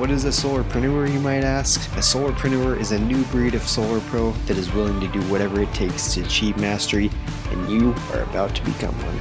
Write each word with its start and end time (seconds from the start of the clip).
What 0.00 0.10
is 0.10 0.24
a 0.24 0.28
solarpreneur, 0.28 1.12
you 1.12 1.20
might 1.20 1.44
ask? 1.44 1.78
A 1.92 2.00
solarpreneur 2.00 2.80
is 2.80 2.90
a 2.92 2.98
new 2.98 3.22
breed 3.24 3.54
of 3.54 3.60
solar 3.60 4.00
pro 4.00 4.32
that 4.46 4.56
is 4.56 4.72
willing 4.72 4.98
to 4.98 5.08
do 5.08 5.20
whatever 5.30 5.60
it 5.60 5.74
takes 5.74 6.14
to 6.14 6.22
achieve 6.22 6.56
mastery, 6.56 7.10
and 7.50 7.70
you 7.70 7.94
are 8.14 8.22
about 8.22 8.54
to 8.54 8.64
become 8.64 8.94
one. 8.94 9.18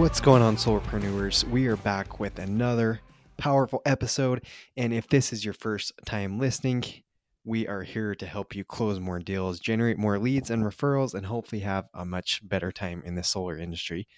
What's 0.00 0.18
going 0.18 0.40
on, 0.40 0.56
solarpreneurs? 0.56 1.44
We 1.44 1.66
are 1.66 1.76
back 1.76 2.18
with 2.18 2.38
another 2.38 3.02
powerful 3.36 3.82
episode, 3.84 4.46
and 4.78 4.94
if 4.94 5.06
this 5.08 5.30
is 5.30 5.44
your 5.44 5.52
first 5.52 5.92
time 6.06 6.38
listening, 6.38 6.82
we 7.44 7.68
are 7.68 7.82
here 7.82 8.14
to 8.14 8.24
help 8.24 8.54
you 8.54 8.64
close 8.64 8.98
more 8.98 9.18
deals, 9.18 9.60
generate 9.60 9.98
more 9.98 10.18
leads 10.18 10.48
and 10.48 10.64
referrals, 10.64 11.12
and 11.12 11.26
hopefully 11.26 11.60
have 11.60 11.84
a 11.92 12.06
much 12.06 12.40
better 12.42 12.72
time 12.72 13.02
in 13.04 13.14
the 13.14 13.22
solar 13.22 13.58
industry. 13.58 14.08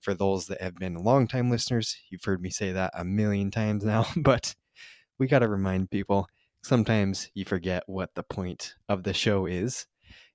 For 0.00 0.12
those 0.12 0.46
that 0.46 0.60
have 0.60 0.74
been 0.74 0.94
long-time 0.94 1.52
listeners, 1.52 1.96
you've 2.10 2.24
heard 2.24 2.42
me 2.42 2.50
say 2.50 2.72
that 2.72 2.90
a 2.94 3.04
million 3.04 3.52
times 3.52 3.84
now, 3.84 4.04
but 4.16 4.56
we 5.18 5.26
got 5.26 5.40
to 5.40 5.48
remind 5.48 5.90
people 5.90 6.28
sometimes 6.62 7.30
you 7.34 7.44
forget 7.44 7.82
what 7.86 8.14
the 8.14 8.22
point 8.22 8.74
of 8.88 9.02
the 9.02 9.14
show 9.14 9.46
is, 9.46 9.86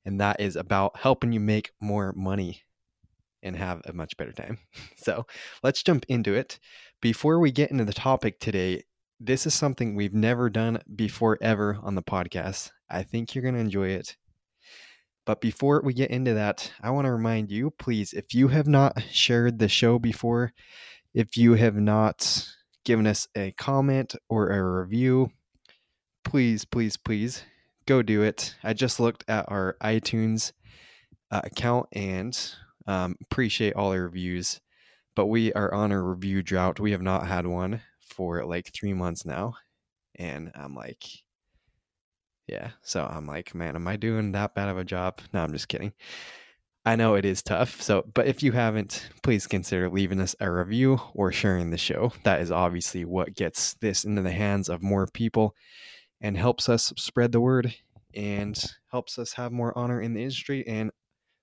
and 0.05 0.19
that 0.19 0.39
is 0.39 0.55
about 0.55 0.97
helping 0.97 1.31
you 1.31 1.39
make 1.39 1.71
more 1.81 2.13
money 2.15 2.63
and 3.41 3.55
have 3.55 3.81
a 3.85 3.93
much 3.93 4.15
better 4.17 4.31
time. 4.31 4.57
So 4.97 5.25
let's 5.61 5.83
jump 5.83 6.05
into 6.07 6.33
it. 6.33 6.59
Before 7.01 7.39
we 7.39 7.51
get 7.51 7.71
into 7.71 7.83
the 7.83 7.91
topic 7.93 8.39
today, 8.39 8.83
this 9.19 9.45
is 9.45 9.53
something 9.53 9.95
we've 9.95 10.13
never 10.13 10.49
done 10.49 10.79
before 10.95 11.37
ever 11.41 11.77
on 11.83 11.95
the 11.95 12.01
podcast. 12.01 12.71
I 12.89 13.03
think 13.03 13.35
you're 13.35 13.41
going 13.41 13.55
to 13.55 13.59
enjoy 13.59 13.89
it. 13.89 14.15
But 15.25 15.41
before 15.41 15.81
we 15.83 15.93
get 15.93 16.11
into 16.11 16.33
that, 16.33 16.71
I 16.81 16.91
want 16.91 17.05
to 17.05 17.11
remind 17.11 17.51
you 17.51 17.71
please, 17.71 18.13
if 18.13 18.33
you 18.33 18.49
have 18.49 18.67
not 18.67 19.01
shared 19.11 19.59
the 19.59 19.69
show 19.69 19.99
before, 19.99 20.53
if 21.13 21.37
you 21.37 21.53
have 21.55 21.75
not 21.75 22.47
given 22.83 23.07
us 23.07 23.27
a 23.35 23.51
comment 23.53 24.15
or 24.29 24.49
a 24.49 24.81
review, 24.81 25.31
please, 26.23 26.65
please, 26.65 26.97
please 26.97 27.43
go 27.85 28.01
do 28.01 28.21
it. 28.21 28.55
I 28.63 28.73
just 28.73 28.99
looked 28.99 29.23
at 29.27 29.45
our 29.49 29.77
iTunes 29.81 30.51
uh, 31.31 31.41
account 31.43 31.87
and 31.93 32.37
um, 32.87 33.15
appreciate 33.21 33.75
all 33.75 33.91
the 33.91 34.01
reviews, 34.01 34.61
but 35.15 35.27
we 35.27 35.53
are 35.53 35.73
on 35.73 35.91
a 35.91 36.01
review 36.01 36.41
drought. 36.41 36.79
We 36.79 36.91
have 36.91 37.01
not 37.01 37.27
had 37.27 37.47
one 37.47 37.81
for 38.01 38.45
like 38.45 38.71
three 38.73 38.93
months 38.93 39.25
now. 39.25 39.55
And 40.15 40.51
I'm 40.55 40.75
like, 40.75 41.03
yeah. 42.47 42.71
So 42.81 43.03
I'm 43.03 43.25
like, 43.25 43.55
man, 43.55 43.75
am 43.75 43.87
I 43.87 43.95
doing 43.95 44.33
that 44.33 44.53
bad 44.53 44.69
of 44.69 44.77
a 44.77 44.83
job? 44.83 45.21
No, 45.33 45.43
I'm 45.43 45.53
just 45.53 45.67
kidding. 45.67 45.93
I 46.85 46.97
know 46.97 47.15
it 47.15 47.23
is 47.23 47.41
tough. 47.41 47.81
So, 47.81 48.03
but 48.13 48.27
if 48.27 48.43
you 48.43 48.51
haven't, 48.51 49.09
please 49.23 49.47
consider 49.47 49.89
leaving 49.89 50.19
us 50.19 50.35
a 50.41 50.51
review 50.51 50.99
or 51.13 51.31
sharing 51.31 51.69
the 51.69 51.77
show. 51.77 52.11
That 52.23 52.41
is 52.41 52.51
obviously 52.51 53.05
what 53.05 53.35
gets 53.35 53.75
this 53.75 54.03
into 54.03 54.21
the 54.21 54.31
hands 54.31 54.67
of 54.67 54.83
more 54.83 55.07
people 55.07 55.55
and 56.19 56.37
helps 56.37 56.67
us 56.67 56.91
spread 56.97 57.31
the 57.31 57.39
word 57.39 57.73
and 58.13 58.61
helps 58.91 59.17
us 59.17 59.33
have 59.33 59.51
more 59.53 59.77
honor 59.77 60.01
in 60.01 60.13
the 60.13 60.21
industry 60.21 60.65
and 60.67 60.91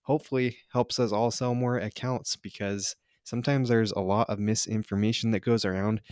hopefully 0.03 0.59
helps 0.73 0.99
us 0.99 1.11
all 1.11 1.31
sell 1.31 1.55
more 1.55 1.79
accounts 1.79 2.37
because 2.37 2.95
sometimes 3.25 3.69
there's 3.69 3.93
a 3.93 4.01
lot 4.01 4.29
of 4.29 4.39
misinformation 4.39 5.31
that 5.31 5.41
goes 5.41 5.65
around. 5.65 6.03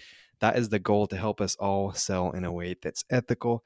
That 0.41 0.57
is 0.57 0.71
the 0.71 0.79
goal 0.79 1.07
to 1.09 1.17
help 1.17 1.41
us 1.41 1.55
all 1.57 1.93
sell 1.93 2.31
in 2.31 2.45
a 2.45 2.53
way 2.53 2.77
that's 2.81 3.05
ethical, 3.11 3.63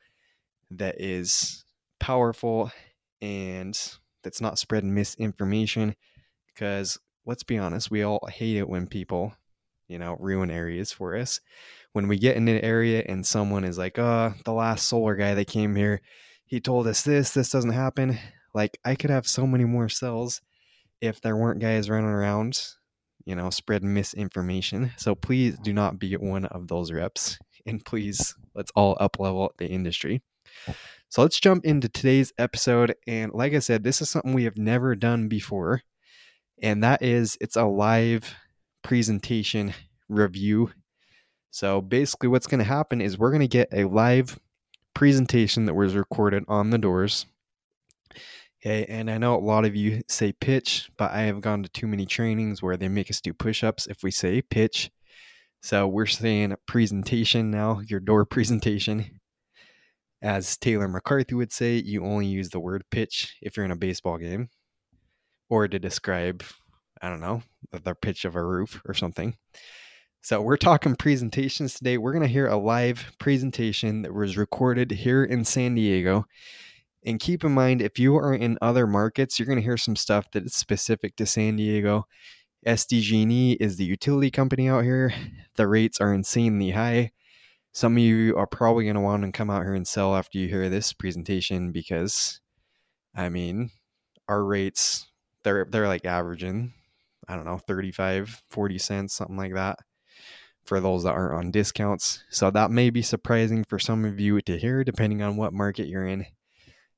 that 0.70 1.00
is 1.00 1.64
powerful, 2.00 2.72
and 3.20 3.78
that's 4.22 4.40
not 4.40 4.58
spreading 4.58 4.94
misinformation 4.94 5.94
because 6.54 6.98
let's 7.26 7.42
be 7.42 7.58
honest 7.58 7.90
we 7.90 8.02
all 8.02 8.26
hate 8.30 8.56
it 8.56 8.68
when 8.68 8.86
people 8.86 9.32
you 9.88 9.98
know 9.98 10.16
ruin 10.18 10.50
areas 10.50 10.90
for 10.90 11.16
us. 11.16 11.40
When 11.92 12.08
we 12.08 12.18
get 12.18 12.36
in 12.36 12.48
an 12.48 12.60
area 12.60 13.04
and 13.06 13.26
someone 13.26 13.64
is 13.64 13.78
like 13.78 13.98
oh 13.98 14.32
the 14.44 14.52
last 14.52 14.88
solar 14.88 15.14
guy 15.14 15.34
that 15.34 15.46
came 15.46 15.76
here 15.76 16.00
he 16.46 16.60
told 16.60 16.86
us 16.86 17.02
this 17.02 17.30
this 17.32 17.50
doesn't 17.50 17.72
happen. 17.72 18.18
Like 18.54 18.78
i 18.84 18.94
could 18.94 19.10
have 19.10 19.26
so 19.26 19.46
many 19.46 19.64
more 19.64 19.88
cells 19.88 20.40
if 21.00 21.20
there 21.20 21.36
weren't 21.36 21.60
guys 21.60 21.90
running 21.90 22.10
around 22.10 22.60
you 23.24 23.36
know 23.36 23.50
spreading 23.50 23.92
misinformation. 23.92 24.92
So 24.96 25.14
please 25.14 25.58
do 25.62 25.72
not 25.72 25.98
be 25.98 26.14
one 26.14 26.46
of 26.46 26.68
those 26.68 26.90
reps 26.90 27.38
and 27.66 27.84
please 27.84 28.34
let's 28.54 28.72
all 28.74 28.96
up 28.98 29.18
level 29.20 29.52
the 29.58 29.68
industry 29.68 30.22
so 31.12 31.20
let's 31.20 31.38
jump 31.38 31.66
into 31.66 31.90
today's 31.90 32.32
episode. 32.38 32.94
And 33.06 33.34
like 33.34 33.52
I 33.52 33.58
said, 33.58 33.84
this 33.84 34.00
is 34.00 34.08
something 34.08 34.32
we 34.32 34.44
have 34.44 34.56
never 34.56 34.96
done 34.96 35.28
before. 35.28 35.82
And 36.62 36.82
that 36.82 37.02
is 37.02 37.36
it's 37.38 37.54
a 37.54 37.66
live 37.66 38.34
presentation 38.82 39.74
review. 40.08 40.70
So 41.50 41.82
basically, 41.82 42.30
what's 42.30 42.46
going 42.46 42.60
to 42.60 42.64
happen 42.64 43.02
is 43.02 43.18
we're 43.18 43.30
going 43.30 43.42
to 43.42 43.46
get 43.46 43.68
a 43.74 43.84
live 43.84 44.40
presentation 44.94 45.66
that 45.66 45.74
was 45.74 45.94
recorded 45.94 46.44
on 46.48 46.70
the 46.70 46.78
doors. 46.78 47.26
Okay, 48.64 48.86
and 48.86 49.10
I 49.10 49.18
know 49.18 49.34
a 49.34 49.36
lot 49.36 49.66
of 49.66 49.76
you 49.76 50.00
say 50.08 50.32
pitch, 50.32 50.90
but 50.96 51.10
I 51.10 51.24
have 51.24 51.42
gone 51.42 51.62
to 51.62 51.68
too 51.68 51.88
many 51.88 52.06
trainings 52.06 52.62
where 52.62 52.78
they 52.78 52.88
make 52.88 53.10
us 53.10 53.20
do 53.20 53.34
push 53.34 53.62
ups 53.62 53.86
if 53.86 54.02
we 54.02 54.10
say 54.10 54.40
pitch. 54.40 54.90
So 55.60 55.86
we're 55.86 56.06
saying 56.06 56.56
presentation 56.66 57.50
now, 57.50 57.82
your 57.86 58.00
door 58.00 58.24
presentation. 58.24 59.20
As 60.22 60.56
Taylor 60.56 60.86
McCarthy 60.86 61.34
would 61.34 61.52
say, 61.52 61.82
you 61.84 62.04
only 62.04 62.26
use 62.26 62.50
the 62.50 62.60
word 62.60 62.84
pitch 62.92 63.36
if 63.42 63.56
you're 63.56 63.66
in 63.66 63.72
a 63.72 63.76
baseball 63.76 64.18
game 64.18 64.50
or 65.50 65.66
to 65.66 65.80
describe, 65.80 66.44
I 67.02 67.08
don't 67.08 67.20
know, 67.20 67.42
the 67.72 67.96
pitch 67.96 68.24
of 68.24 68.36
a 68.36 68.44
roof 68.44 68.80
or 68.86 68.94
something. 68.94 69.36
So, 70.20 70.40
we're 70.40 70.56
talking 70.56 70.94
presentations 70.94 71.74
today. 71.74 71.98
We're 71.98 72.12
going 72.12 72.22
to 72.22 72.28
hear 72.28 72.46
a 72.46 72.56
live 72.56 73.12
presentation 73.18 74.02
that 74.02 74.14
was 74.14 74.36
recorded 74.36 74.92
here 74.92 75.24
in 75.24 75.44
San 75.44 75.74
Diego. 75.74 76.26
And 77.04 77.18
keep 77.18 77.42
in 77.42 77.50
mind, 77.50 77.82
if 77.82 77.98
you 77.98 78.14
are 78.14 78.32
in 78.32 78.56
other 78.62 78.86
markets, 78.86 79.40
you're 79.40 79.46
going 79.46 79.58
to 79.58 79.64
hear 79.64 79.76
some 79.76 79.96
stuff 79.96 80.30
that 80.30 80.44
is 80.44 80.54
specific 80.54 81.16
to 81.16 81.26
San 81.26 81.56
Diego. 81.56 82.06
SDG&E 82.64 83.54
is 83.54 83.76
the 83.76 83.84
utility 83.84 84.30
company 84.30 84.68
out 84.68 84.84
here. 84.84 85.12
The 85.56 85.66
rates 85.66 86.00
are 86.00 86.14
insanely 86.14 86.70
high 86.70 87.10
some 87.72 87.94
of 87.94 87.98
you 87.98 88.36
are 88.36 88.46
probably 88.46 88.84
going 88.84 88.94
to 88.94 89.00
want 89.00 89.24
to 89.24 89.32
come 89.32 89.50
out 89.50 89.62
here 89.62 89.74
and 89.74 89.86
sell 89.86 90.14
after 90.14 90.38
you 90.38 90.48
hear 90.48 90.68
this 90.68 90.92
presentation 90.92 91.72
because 91.72 92.40
i 93.14 93.28
mean 93.28 93.70
our 94.28 94.44
rates 94.44 95.06
they're 95.42 95.66
they're 95.70 95.88
like 95.88 96.04
averaging 96.04 96.72
i 97.28 97.34
don't 97.34 97.44
know 97.44 97.58
35 97.58 98.42
40 98.50 98.78
cents 98.78 99.14
something 99.14 99.36
like 99.36 99.54
that 99.54 99.78
for 100.64 100.80
those 100.80 101.04
that 101.04 101.12
aren't 101.12 101.34
on 101.34 101.50
discounts. 101.50 102.22
So 102.30 102.50
that 102.50 102.70
may 102.70 102.90
be 102.90 103.02
surprising 103.02 103.64
for 103.64 103.78
some 103.78 104.04
of 104.04 104.20
you 104.20 104.40
to 104.42 104.58
hear 104.58 104.84
depending 104.84 105.22
on 105.22 105.36
what 105.36 105.52
market 105.52 105.86
you're 105.86 106.06
in. 106.06 106.26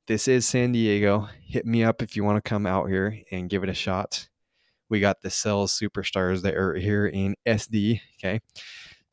This 0.06 0.28
is 0.28 0.46
san 0.46 0.72
diego. 0.72 1.28
Hit 1.46 1.64
me 1.64 1.82
up 1.82 2.02
if 2.02 2.14
you 2.14 2.24
want 2.24 2.42
to 2.42 2.48
come 2.48 2.66
out 2.66 2.88
here 2.88 3.22
and 3.30 3.48
give 3.48 3.62
it 3.62 3.70
a 3.70 3.74
shot. 3.74 4.28
We 4.90 5.00
got 5.00 5.22
the 5.22 5.30
sales 5.30 5.78
superstars 5.78 6.42
that 6.42 6.54
are 6.54 6.74
here 6.74 7.06
in 7.06 7.36
sd 7.48 8.00
okay 8.18 8.40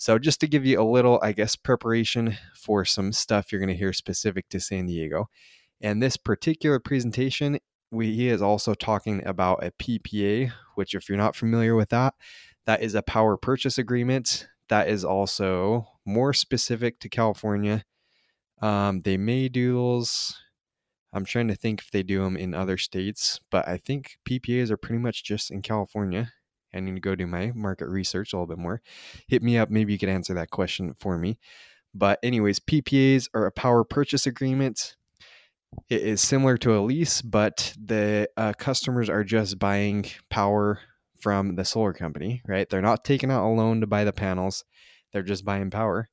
so, 0.02 0.18
just 0.18 0.40
to 0.40 0.48
give 0.48 0.66
you 0.66 0.82
a 0.82 0.84
little, 0.84 1.20
I 1.22 1.32
guess, 1.32 1.56
preparation 1.56 2.36
for 2.56 2.84
some 2.86 3.14
stuff 3.14 3.52
you're 3.52 3.62
going 3.62 3.70
to 3.70 3.78
hear 3.78 3.94
specific 3.94 4.50
to 4.50 4.60
San 4.60 4.88
Diego. 4.88 5.30
And 5.80 6.02
this 6.02 6.18
particular 6.18 6.80
presentation, 6.80 7.60
we, 7.92 8.16
he 8.16 8.28
is 8.28 8.42
also 8.42 8.74
talking 8.74 9.22
about 9.28 9.64
a 9.64 9.70
PPA, 9.70 10.54
which, 10.74 10.96
if 10.96 11.08
you're 11.08 11.20
not 11.20 11.36
familiar 11.36 11.76
with 11.76 11.90
that, 11.90 12.16
that 12.66 12.82
is 12.82 12.96
a 12.96 13.04
power 13.04 13.38
purchase 13.38 13.78
agreement. 13.78 14.48
That 14.70 14.90
is 14.90 15.06
also 15.06 15.86
more 16.04 16.34
specific 16.34 17.00
to 17.02 17.08
California. 17.08 17.84
Um, 18.60 19.04
they 19.04 19.18
may 19.18 19.50
do 19.50 19.76
those. 19.76 20.36
I'm 21.14 21.26
trying 21.26 21.50
to 21.50 21.56
think 21.56 21.80
if 21.80 21.92
they 21.92 22.02
do 22.02 22.24
them 22.24 22.36
in 22.36 22.56
other 22.56 22.80
states, 22.80 23.40
but 23.52 23.68
I 23.68 23.78
think 23.78 24.18
PPAs 24.28 24.72
are 24.72 24.78
pretty 24.78 24.98
much 24.98 25.24
just 25.24 25.52
in 25.52 25.62
California. 25.62 26.34
I 26.74 26.80
need 26.80 26.96
to 26.96 27.02
go 27.02 27.16
do 27.16 27.28
my 27.28 27.52
market 27.54 27.88
research 27.88 28.34
a 28.34 28.38
little 28.38 28.48
bit 28.48 28.58
more. 28.58 28.82
Hit 29.28 29.44
me 29.44 29.58
up. 29.58 29.70
Maybe 29.70 29.94
you 29.94 30.00
could 30.00 30.10
answer 30.10 30.34
that 30.34 30.50
question 30.50 30.96
for 31.00 31.18
me. 31.18 31.38
But, 31.94 32.20
anyways, 32.24 32.60
PPAs 32.60 33.28
are 33.34 33.46
a 33.46 33.52
power 33.52 33.84
purchase 33.84 34.26
agreement. 34.26 34.96
It 35.90 36.02
is 36.02 36.22
similar 36.22 36.58
to 36.60 36.78
a 36.78 36.82
lease, 36.82 37.22
but 37.22 37.74
the 37.82 38.30
uh, 38.38 38.54
customers 38.54 39.10
are 39.10 39.24
just 39.24 39.60
buying 39.60 40.06
power 40.30 40.80
from 41.20 41.56
the 41.56 41.66
solar 41.66 41.94
company, 41.94 42.42
right? 42.48 42.70
They're 42.70 42.82
not 42.82 43.06
taking 43.06 43.32
out 43.32 43.46
a 43.46 43.52
loan 43.54 43.82
to 43.82 43.88
buy 43.88 44.04
the 44.04 44.14
panels, 44.14 44.66
they're 45.14 45.22
just 45.22 45.46
buying 45.46 45.70
power. 45.70 46.10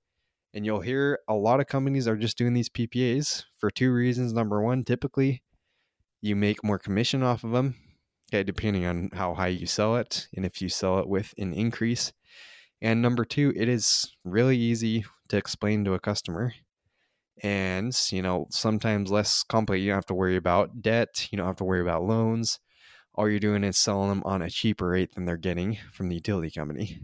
And 0.54 0.64
you'll 0.64 0.80
hear 0.80 1.18
a 1.28 1.34
lot 1.34 1.60
of 1.60 1.66
companies 1.66 2.08
are 2.08 2.16
just 2.16 2.38
doing 2.38 2.54
these 2.54 2.68
PPAs 2.68 3.44
for 3.58 3.70
two 3.70 3.92
reasons. 3.92 4.32
Number 4.32 4.62
one, 4.62 4.84
typically 4.84 5.42
you 6.20 6.34
make 6.34 6.64
more 6.64 6.78
commission 6.78 7.22
off 7.22 7.44
of 7.44 7.52
them, 7.52 7.76
okay, 8.28 8.42
depending 8.42 8.84
on 8.86 9.10
how 9.12 9.34
high 9.34 9.48
you 9.48 9.66
sell 9.66 9.96
it 9.96 10.28
and 10.36 10.44
if 10.44 10.60
you 10.60 10.68
sell 10.68 10.98
it 10.98 11.08
with 11.08 11.34
an 11.38 11.52
increase. 11.52 12.12
And 12.80 13.02
number 13.02 13.24
two, 13.24 13.52
it 13.56 13.68
is 13.68 14.14
really 14.24 14.56
easy 14.56 15.04
to 15.28 15.36
explain 15.36 15.84
to 15.84 15.94
a 15.94 16.00
customer. 16.00 16.54
And, 17.42 17.96
you 18.10 18.22
know, 18.22 18.46
sometimes 18.50 19.10
less 19.10 19.42
complicated. 19.42 19.84
You 19.84 19.90
don't 19.90 19.98
have 19.98 20.06
to 20.06 20.14
worry 20.14 20.36
about 20.36 20.82
debt, 20.82 21.28
you 21.30 21.38
don't 21.38 21.46
have 21.46 21.56
to 21.56 21.64
worry 21.64 21.80
about 21.80 22.04
loans. 22.04 22.60
All 23.14 23.28
you're 23.28 23.40
doing 23.40 23.64
is 23.64 23.76
selling 23.76 24.10
them 24.10 24.22
on 24.24 24.42
a 24.42 24.50
cheaper 24.50 24.88
rate 24.88 25.14
than 25.14 25.24
they're 25.24 25.36
getting 25.36 25.78
from 25.92 26.08
the 26.08 26.16
utility 26.16 26.50
company. 26.50 27.00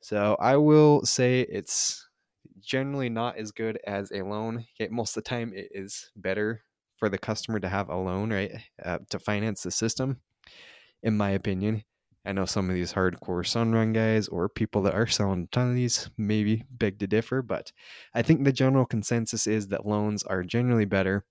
So 0.00 0.36
I 0.40 0.56
will 0.56 1.04
say 1.04 1.42
it's 1.42 2.08
generally 2.60 3.08
not 3.08 3.36
as 3.36 3.52
good 3.52 3.78
as 3.86 4.10
a 4.10 4.22
loan. 4.22 4.66
Okay, 4.74 4.88
most 4.90 5.16
of 5.16 5.22
the 5.22 5.28
time, 5.28 5.52
it 5.54 5.68
is 5.72 6.10
better 6.16 6.62
for 6.96 7.08
the 7.08 7.18
customer 7.18 7.60
to 7.60 7.68
have 7.68 7.88
a 7.88 7.96
loan, 7.96 8.32
right, 8.32 8.52
uh, 8.84 8.98
to 9.10 9.18
finance 9.18 9.62
the 9.62 9.70
system, 9.70 10.20
in 11.02 11.16
my 11.16 11.30
opinion. 11.30 11.84
I 12.24 12.32
know 12.32 12.44
some 12.44 12.68
of 12.68 12.74
these 12.74 12.92
hardcore 12.92 13.44
Sunrun 13.44 13.94
guys 13.94 14.28
or 14.28 14.48
people 14.48 14.82
that 14.82 14.94
are 14.94 15.06
selling 15.06 15.44
a 15.44 15.46
ton 15.54 15.70
of 15.70 15.74
these 15.74 16.10
maybe 16.18 16.64
beg 16.70 16.98
to 16.98 17.06
differ, 17.06 17.40
but 17.40 17.72
I 18.14 18.22
think 18.22 18.44
the 18.44 18.52
general 18.52 18.84
consensus 18.84 19.46
is 19.46 19.68
that 19.68 19.86
loans 19.86 20.22
are 20.24 20.42
generally 20.42 20.84
better 20.84 21.24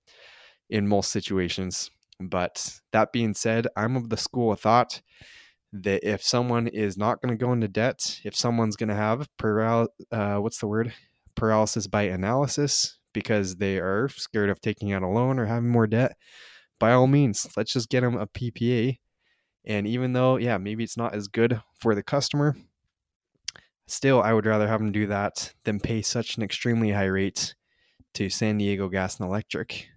in 0.68 0.88
most 0.88 1.12
situations. 1.12 1.90
But 2.20 2.80
that 2.92 3.12
being 3.12 3.34
said, 3.34 3.66
I'm 3.76 3.96
of 3.96 4.08
the 4.08 4.16
school 4.16 4.52
of 4.52 4.60
thought 4.60 5.00
that 5.72 6.06
if 6.08 6.22
someone 6.22 6.66
is 6.66 6.98
not 6.98 7.22
going 7.22 7.36
to 7.36 7.44
go 7.44 7.52
into 7.52 7.68
debt, 7.68 8.20
if 8.24 8.34
someone's 8.34 8.76
going 8.76 8.88
to 8.88 8.94
have 8.94 9.28
uh, 10.10 10.36
what's 10.36 10.58
the 10.58 10.66
word? 10.66 10.92
Paralysis 11.36 11.86
by 11.86 12.02
analysis 12.02 12.98
because 13.12 13.56
they 13.56 13.78
are 13.78 14.08
scared 14.08 14.50
of 14.50 14.60
taking 14.60 14.92
out 14.92 15.02
a 15.02 15.08
loan 15.08 15.38
or 15.38 15.46
having 15.46 15.70
more 15.70 15.86
debt, 15.86 16.16
by 16.78 16.92
all 16.92 17.06
means, 17.06 17.46
let's 17.56 17.72
just 17.72 17.88
get 17.88 18.00
them 18.00 18.16
a 18.16 18.26
PPA. 18.26 18.98
And 19.64 19.86
even 19.86 20.12
though, 20.12 20.36
yeah, 20.36 20.58
maybe 20.58 20.84
it's 20.84 20.96
not 20.96 21.14
as 21.14 21.28
good 21.28 21.60
for 21.80 21.94
the 21.94 22.02
customer, 22.02 22.56
still, 23.86 24.22
I 24.22 24.32
would 24.32 24.46
rather 24.46 24.68
have 24.68 24.80
them 24.80 24.92
do 24.92 25.06
that 25.08 25.52
than 25.64 25.80
pay 25.80 26.02
such 26.02 26.36
an 26.36 26.42
extremely 26.42 26.92
high 26.92 27.04
rate 27.06 27.54
to 28.14 28.30
San 28.30 28.58
Diego 28.58 28.88
Gas 28.88 29.18
and 29.18 29.28
Electric 29.28 29.88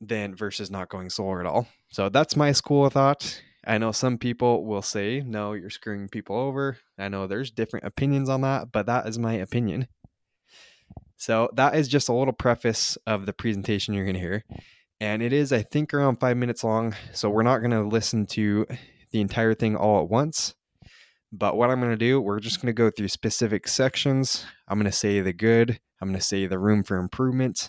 than 0.00 0.34
versus 0.34 0.70
not 0.70 0.88
going 0.88 1.10
solar 1.10 1.40
at 1.40 1.46
all. 1.46 1.68
So 1.90 2.08
that's 2.08 2.34
my 2.34 2.52
school 2.52 2.86
of 2.86 2.94
thought. 2.94 3.42
I 3.64 3.78
know 3.78 3.92
some 3.92 4.18
people 4.18 4.64
will 4.64 4.82
say, 4.82 5.22
no, 5.24 5.52
you're 5.52 5.70
screwing 5.70 6.08
people 6.08 6.36
over. 6.36 6.78
I 6.98 7.08
know 7.08 7.26
there's 7.26 7.52
different 7.52 7.86
opinions 7.86 8.28
on 8.28 8.40
that, 8.40 8.72
but 8.72 8.86
that 8.86 9.06
is 9.06 9.18
my 9.18 9.34
opinion. 9.34 9.86
So 11.16 11.48
that 11.54 11.76
is 11.76 11.86
just 11.86 12.08
a 12.08 12.12
little 12.12 12.32
preface 12.32 12.98
of 13.06 13.26
the 13.26 13.32
presentation 13.32 13.94
you're 13.94 14.04
going 14.04 14.14
to 14.14 14.20
hear. 14.20 14.44
And 15.02 15.20
it 15.20 15.32
is, 15.32 15.52
I 15.52 15.62
think, 15.62 15.92
around 15.92 16.20
five 16.20 16.36
minutes 16.36 16.62
long. 16.62 16.94
So 17.12 17.28
we're 17.28 17.42
not 17.42 17.58
going 17.58 17.72
to 17.72 17.82
listen 17.82 18.24
to 18.26 18.68
the 19.10 19.20
entire 19.20 19.52
thing 19.52 19.74
all 19.74 20.00
at 20.00 20.08
once. 20.08 20.54
But 21.32 21.56
what 21.56 21.70
I'm 21.70 21.80
going 21.80 21.90
to 21.90 21.96
do, 21.96 22.20
we're 22.20 22.38
just 22.38 22.62
going 22.62 22.68
to 22.68 22.72
go 22.72 22.88
through 22.88 23.08
specific 23.08 23.66
sections. 23.66 24.46
I'm 24.68 24.78
going 24.78 24.88
to 24.88 24.96
say 24.96 25.20
the 25.20 25.32
good, 25.32 25.80
I'm 26.00 26.10
going 26.10 26.20
to 26.20 26.24
say 26.24 26.46
the 26.46 26.60
room 26.60 26.84
for 26.84 26.98
improvement, 26.98 27.68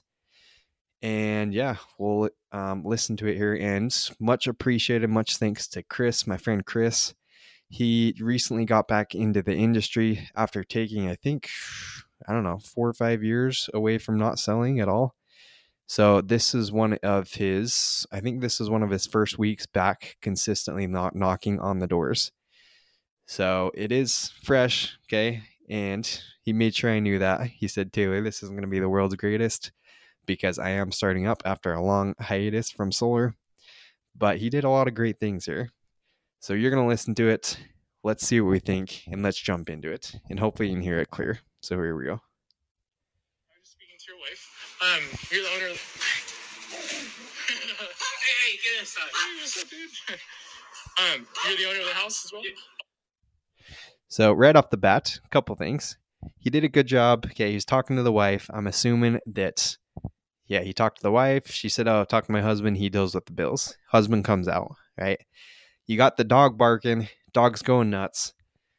and 1.02 1.56
yeah, 1.56 1.78
we'll 1.98 2.30
um, 2.52 2.84
listen 2.86 3.18
to 3.18 3.26
it 3.26 3.36
here. 3.36 3.56
And 3.56 3.92
much 4.20 4.46
appreciated. 4.46 5.10
Much 5.10 5.38
thanks 5.38 5.68
to 5.70 5.82
Chris, 5.82 6.28
my 6.28 6.38
friend 6.38 6.64
Chris. 6.64 7.16
He 7.68 8.14
recently 8.20 8.66
got 8.66 8.88
back 8.88 9.16
into 9.16 9.42
the 9.42 9.56
industry 9.56 10.30
after 10.36 10.64
taking, 10.64 11.10
I 11.10 11.16
think, 11.16 11.50
I 12.28 12.34
don't 12.34 12.44
know, 12.44 12.60
four 12.60 12.90
or 12.90 12.94
five 12.94 13.24
years 13.24 13.72
away 13.74 13.98
from 13.98 14.20
not 14.20 14.38
selling 14.38 14.80
at 14.80 14.88
all. 14.88 15.16
So 15.86 16.22
this 16.22 16.56
is 16.56 16.72
one 16.72 16.98
of 17.04 17.34
his, 17.34 18.08
I 18.12 18.20
think 18.20 18.42
this 18.42 18.60
is 18.60 18.70
one 18.70 18.84
of 18.84 18.90
his 18.90 19.06
first 19.06 19.38
weeks 19.38 19.66
back 19.66 20.18
consistently 20.22 20.88
not 20.88 21.16
knocking 21.16 21.60
on 21.60 21.80
the 21.80 21.88
doors. 21.88 22.32
So 23.26 23.72
it 23.74 23.92
is 23.92 24.32
fresh, 24.44 24.98
okay? 25.08 25.44
And 25.70 26.08
he 26.44 26.54
made 26.54 26.76
sure 26.76 26.92
I 26.92 27.00
knew 27.00 27.20
that. 27.20 27.48
He 27.48 27.68
said, 27.68 27.94
Taylor, 27.94 28.22
this 28.22 28.44
isn't 28.44 28.56
going 28.56 28.64
to 28.64 28.68
be 28.68 28.80
the 28.80 28.90
world's 28.90 29.16
greatest 29.16 29.72
because 30.26 30.60
I 30.60 30.72
am 30.72 30.92
starting 30.92 31.28
up 31.28 31.42
after 31.46 31.74
a 31.74 31.84
long 31.84 32.16
hiatus 32.20 32.70
from 32.70 32.92
solar. 32.92 33.36
But 34.16 34.38
he 34.38 34.50
did 34.50 34.64
a 34.64 34.70
lot 34.70 34.88
of 34.88 34.94
great 34.94 35.20
things 35.20 35.46
here. 35.46 35.72
So 36.40 36.54
you're 36.54 36.72
going 36.72 36.84
to 36.84 36.90
listen 36.90 37.16
to 37.16 37.30
it. 37.30 37.58
Let's 38.04 38.28
see 38.28 38.42
what 38.42 38.52
we 38.52 38.60
think 38.60 39.04
and 39.08 39.24
let's 39.24 39.40
jump 39.40 39.70
into 39.70 39.92
it. 39.92 40.16
And 40.30 40.40
hopefully 40.40 40.70
you 40.70 40.76
can 40.76 40.84
hear 40.84 41.00
it 41.00 41.10
clear. 41.10 41.40
So 41.62 41.76
here 41.76 41.96
we 41.96 42.06
go. 42.06 42.14
I 42.16 42.18
speaking 43.64 43.96
to 43.98 44.06
your 44.12 44.20
wife. 44.20 44.43
Um, 44.84 45.00
you're 45.32 45.44
the 45.44 45.50
owner. 45.56 45.68
Of... 45.68 45.78
hey, 47.48 48.36
hey, 48.44 48.58
get 48.64 48.80
inside. 48.82 49.04
what's 49.40 49.62
up, 49.62 49.70
dude? 49.70 49.90
um, 51.00 51.28
you're 51.48 51.58
the 51.58 51.66
owner 51.70 51.80
of 51.80 51.86
the 51.88 51.94
house 51.94 52.26
as 52.26 52.34
well. 52.34 52.42
So 54.10 54.34
right 54.34 54.56
off 54.56 54.72
the 54.72 54.78
bat, 54.78 55.20
a 55.24 55.30
couple 55.30 55.56
things. 55.56 55.98
He 56.38 56.50
did 56.50 56.66
a 56.66 56.70
good 56.70 56.88
job. 56.88 57.28
Okay, 57.28 57.54
he's 57.54 57.64
talking 57.64 57.96
to 57.96 58.04
the 58.04 58.12
wife. 58.12 58.50
I'm 58.54 58.68
assuming 58.68 59.20
that 59.28 59.78
yeah, 60.48 60.62
he 60.62 60.74
talked 60.74 60.98
to 60.98 61.04
the 61.04 61.12
wife. 61.12 61.50
She 61.50 61.70
said, 61.70 61.88
"Oh, 61.88 62.04
talk 62.04 62.26
to 62.26 62.32
my 62.34 62.42
husband. 62.42 62.76
He 62.76 62.90
deals 62.90 63.16
with 63.16 63.26
the 63.26 63.32
bills." 63.32 63.78
Husband 63.88 64.26
comes 64.26 64.50
out, 64.50 64.76
right? 65.00 65.20
You 65.88 65.96
got 65.96 66.18
the 66.18 66.26
dog 66.26 66.58
barking. 66.58 67.08
Dog's 67.32 67.62
going 67.62 67.90
nuts. 67.90 68.34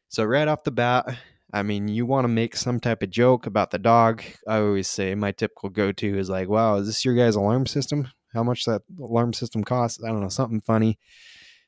So 0.08 0.22
right 0.24 0.48
off 0.48 0.64
the 0.64 0.70
bat, 0.70 1.16
I 1.54 1.62
mean, 1.62 1.88
you 1.88 2.04
want 2.04 2.24
to 2.24 2.28
make 2.28 2.56
some 2.56 2.80
type 2.80 3.02
of 3.02 3.10
joke 3.10 3.46
about 3.46 3.70
the 3.70 3.78
dog. 3.78 4.22
I 4.46 4.58
always 4.58 4.88
say 4.88 5.14
my 5.14 5.32
typical 5.32 5.70
go-to 5.70 6.18
is 6.18 6.28
like, 6.28 6.48
"Wow, 6.48 6.76
is 6.76 6.86
this 6.86 7.04
your 7.04 7.14
guys' 7.14 7.36
alarm 7.36 7.66
system? 7.66 8.08
How 8.34 8.42
much 8.42 8.64
that 8.64 8.82
alarm 9.00 9.32
system 9.32 9.64
costs? 9.64 10.02
I 10.04 10.08
don't 10.08 10.20
know, 10.20 10.28
something 10.28 10.60
funny." 10.60 10.98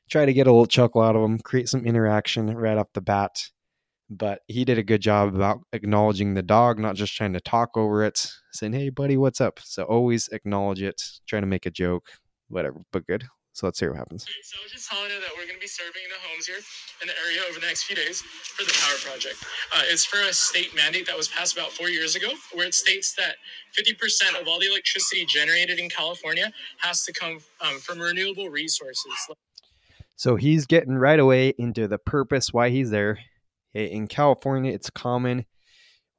Try 0.09 0.25
to 0.25 0.33
get 0.33 0.47
a 0.47 0.51
little 0.51 0.67
chuckle 0.67 1.01
out 1.01 1.15
of 1.15 1.21
them, 1.21 1.39
create 1.39 1.69
some 1.69 1.85
interaction 1.85 2.55
right 2.55 2.77
off 2.77 2.93
the 2.93 3.01
bat 3.01 3.49
but 4.09 4.41
he 4.47 4.63
did 4.65 4.77
a 4.77 4.83
good 4.83 5.01
job 5.01 5.35
about 5.35 5.61
acknowledging 5.73 6.33
the 6.33 6.43
dog, 6.43 6.79
not 6.79 6.95
just 6.95 7.15
trying 7.15 7.33
to 7.33 7.41
talk 7.41 7.75
over 7.75 8.03
it, 8.03 8.31
saying, 8.53 8.73
Hey, 8.73 8.89
buddy, 8.89 9.17
what's 9.17 9.41
up? 9.41 9.59
So 9.63 9.83
always 9.83 10.29
acknowledge 10.29 10.81
it, 10.81 11.01
trying 11.27 11.43
to 11.43 11.47
make 11.47 11.65
a 11.65 11.71
joke, 11.71 12.09
whatever, 12.47 12.81
but 12.91 13.05
good. 13.05 13.25
So 13.57 13.65
let's 13.65 13.79
see 13.79 13.87
what 13.87 13.97
happens. 13.97 14.21
So 14.43 14.57
I 14.61 14.63
was 14.63 14.71
just 14.71 14.87
telling 14.87 15.09
you 15.09 15.19
that 15.19 15.31
we're 15.33 15.49
going 15.49 15.57
to 15.57 15.59
be 15.59 15.65
serving 15.65 16.05
the 16.13 16.29
homes 16.29 16.45
here 16.45 16.61
in 17.01 17.07
the 17.07 17.13
area 17.25 17.41
over 17.49 17.59
the 17.59 17.65
next 17.65 17.85
few 17.89 17.95
days 17.95 18.21
for 18.21 18.61
the 18.63 18.73
power 18.85 18.93
project. 19.01 19.43
Uh, 19.73 19.81
it's 19.85 20.05
for 20.05 20.21
a 20.21 20.31
state 20.31 20.75
mandate 20.75 21.07
that 21.07 21.17
was 21.17 21.27
passed 21.27 21.57
about 21.57 21.71
four 21.71 21.89
years 21.89 22.15
ago, 22.15 22.29
where 22.53 22.67
it 22.67 22.75
states 22.75 23.15
that 23.15 23.37
50% 23.73 24.39
of 24.39 24.47
all 24.47 24.59
the 24.59 24.67
electricity 24.67 25.25
generated 25.25 25.79
in 25.79 25.89
California 25.89 26.53
has 26.77 27.03
to 27.05 27.13
come 27.13 27.39
um, 27.59 27.79
from 27.79 27.97
renewable 27.97 28.49
resources. 28.49 29.11
So 30.15 30.35
he's 30.35 30.67
getting 30.67 30.93
right 30.93 31.19
away 31.19 31.55
into 31.57 31.87
the 31.87 31.97
purpose 31.97 32.53
why 32.53 32.69
he's 32.69 32.91
there 32.91 33.17
in 33.73 34.05
California, 34.05 34.71
it's 34.71 34.91
common. 34.91 35.45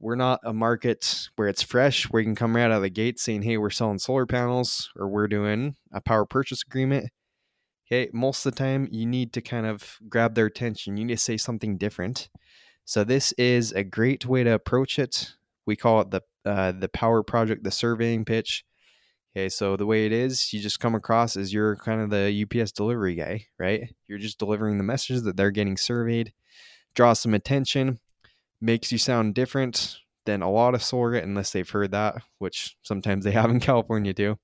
We're 0.01 0.17
not 0.17 0.41
a 0.45 0.53
market 0.53 1.29
where 1.37 1.47
it's 1.47 1.63
fresh, 1.63 2.05
where 2.11 2.21
you 2.21 2.27
can 2.27 2.35
come 2.35 2.57
right 2.57 2.65
out 2.65 2.73
of 2.73 2.83
the 2.83 2.91
gate 2.91 3.19
saying, 3.19 3.43
hey, 3.43 3.59
we're 3.59 3.71
selling 3.71 3.99
solar 3.99 4.27
panels 4.27 4.91
or 4.97 5.09
we're 5.09 5.29
doing 5.29 5.77
a 5.93 6.01
power 6.01 6.25
purchase 6.25 6.63
agreement. 6.67 7.11
Okay, 7.91 8.11
most 8.13 8.45
of 8.45 8.55
the 8.55 8.59
time, 8.59 8.89
you 8.91 9.07
need 9.07 9.33
to 9.33 9.41
kind 9.41 9.67
of 9.67 9.99
grab 10.09 10.35
their 10.35 10.47
attention. 10.47 10.97
You 10.97 11.07
need 11.07 11.15
to 11.15 11.19
say 11.19 11.37
something 11.37 11.79
different. 11.79 12.29
So, 12.85 13.03
this 13.03 13.33
is 13.33 13.73
a 13.73 13.85
great 13.85 14.27
way 14.27 14.45
to 14.45 14.53
approach 14.53 14.99
it. 14.99 15.35
We 15.67 15.77
call 15.77 16.03
it 16.03 16.11
the 16.11 16.23
uh, 16.45 16.73
the 16.73 16.89
power 16.89 17.23
project, 17.23 17.65
the 17.65 17.71
surveying 17.71 18.25
pitch. 18.25 18.65
Okay, 19.37 19.49
so 19.49 19.77
the 19.77 19.87
way 19.87 20.07
it 20.07 20.13
is, 20.13 20.53
you 20.53 20.61
just 20.61 20.81
come 20.81 20.95
across 20.95 21.37
as 21.37 21.53
you're 21.53 21.77
kind 21.77 22.01
of 22.01 22.11
the 22.11 22.45
UPS 22.45 22.73
delivery 22.73 23.15
guy, 23.15 23.47
right? 23.59 23.95
You're 24.07 24.19
just 24.19 24.39
delivering 24.39 24.79
the 24.79 24.85
message 24.85 25.23
that 25.23 25.37
they're 25.37 25.51
getting 25.51 25.77
surveyed 25.77 26.33
draws 26.95 27.21
some 27.21 27.35
attention, 27.35 28.01
makes 28.61 28.91
you 28.91 28.99
sound 28.99 29.35
different 29.35 29.99
than 30.27 30.43
a 30.43 30.51
lot 30.51 30.75
of 30.75 30.83
solar, 30.83 31.15
unless 31.15 31.53
they've 31.53 31.71
heard 31.71 31.93
that, 31.93 32.17
which 32.39 32.77
sometimes 32.83 33.25
they 33.25 33.31
have 33.31 33.51
in 33.51 33.61
California 33.71 34.13
too. 34.13 34.37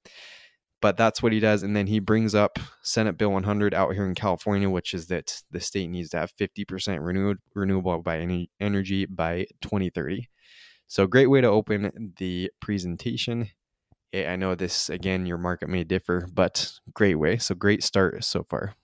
But 0.85 0.99
that's 0.99 1.23
what 1.23 1.33
he 1.33 1.41
does. 1.41 1.63
And 1.63 1.75
then 1.75 1.87
he 1.87 1.99
brings 1.99 2.35
up 2.35 2.59
Senate 2.83 3.17
Bill 3.17 3.31
100 3.31 3.73
out 3.73 3.95
here 3.95 4.05
in 4.05 4.15
California, 4.15 4.69
which 4.69 4.93
is 4.93 5.07
that 5.07 5.43
the 5.51 5.59
state 5.59 5.89
needs 5.89 6.11
to 6.11 6.19
have 6.19 6.37
50% 6.39 7.01
renew- 7.01 7.37
renewable 7.55 8.03
by 8.03 8.19
any 8.19 8.51
energy 8.61 9.07
by 9.07 9.47
2030. 9.63 10.29
So, 10.87 11.07
great 11.07 11.29
way 11.29 11.41
to 11.41 11.47
open 11.47 12.13
the 12.19 12.51
presentation. 12.61 13.49
Eh, 14.13 14.31
I 14.31 14.37
know 14.37 14.55
this, 14.55 14.91
again, 14.91 15.25
your 15.25 15.39
market 15.39 15.71
may 15.71 15.85
differ, 15.85 16.29
but 16.31 16.71
great 16.93 17.15
way. 17.15 17.39
So, 17.39 17.55
great 17.55 17.83
start 17.83 18.23
so 18.23 18.45
far 18.51 18.75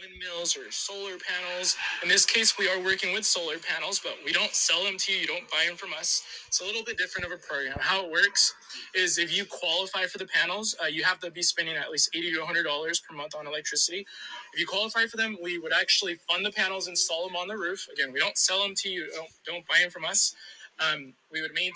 windmills 0.00 0.56
or 0.56 0.70
solar 0.70 1.16
panels. 1.18 1.76
In 2.02 2.08
this 2.08 2.24
case, 2.24 2.58
we 2.58 2.68
are 2.68 2.80
working 2.82 3.12
with 3.12 3.24
solar 3.24 3.58
panels, 3.58 4.00
but 4.02 4.16
we 4.24 4.32
don't 4.32 4.54
sell 4.54 4.84
them 4.84 4.96
to 4.98 5.12
you. 5.12 5.20
You 5.20 5.26
don't 5.26 5.50
buy 5.50 5.64
them 5.66 5.76
from 5.76 5.92
us. 5.92 6.22
It's 6.48 6.60
a 6.60 6.64
little 6.64 6.82
bit 6.84 6.96
different 6.98 7.26
of 7.26 7.32
a 7.32 7.36
program. 7.36 7.76
How 7.80 8.04
it 8.04 8.10
works 8.10 8.54
is 8.94 9.18
if 9.18 9.36
you 9.36 9.44
qualify 9.44 10.06
for 10.06 10.18
the 10.18 10.26
panels, 10.26 10.76
uh, 10.82 10.86
you 10.86 11.04
have 11.04 11.18
to 11.20 11.30
be 11.30 11.42
spending 11.42 11.76
at 11.76 11.90
least 11.90 12.10
eighty 12.14 12.32
to 12.32 12.44
hundred 12.44 12.64
dollars 12.64 13.00
per 13.00 13.14
month 13.14 13.34
on 13.34 13.46
electricity. 13.46 14.06
If 14.54 14.60
you 14.60 14.66
qualify 14.66 15.06
for 15.06 15.16
them, 15.16 15.36
we 15.42 15.58
would 15.58 15.72
actually 15.72 16.16
fund 16.28 16.44
the 16.44 16.52
panels, 16.52 16.88
install 16.88 17.26
them 17.26 17.36
on 17.36 17.48
the 17.48 17.56
roof. 17.56 17.86
Again, 17.92 18.12
we 18.12 18.20
don't 18.20 18.36
sell 18.38 18.62
them 18.62 18.74
to 18.76 18.88
you. 18.88 19.10
Don't, 19.14 19.30
don't 19.46 19.66
buy 19.66 19.78
them 19.80 19.90
from 19.90 20.04
us. 20.04 20.34
Um, 20.78 21.14
we 21.30 21.42
would 21.42 21.52
maintain 21.52 21.72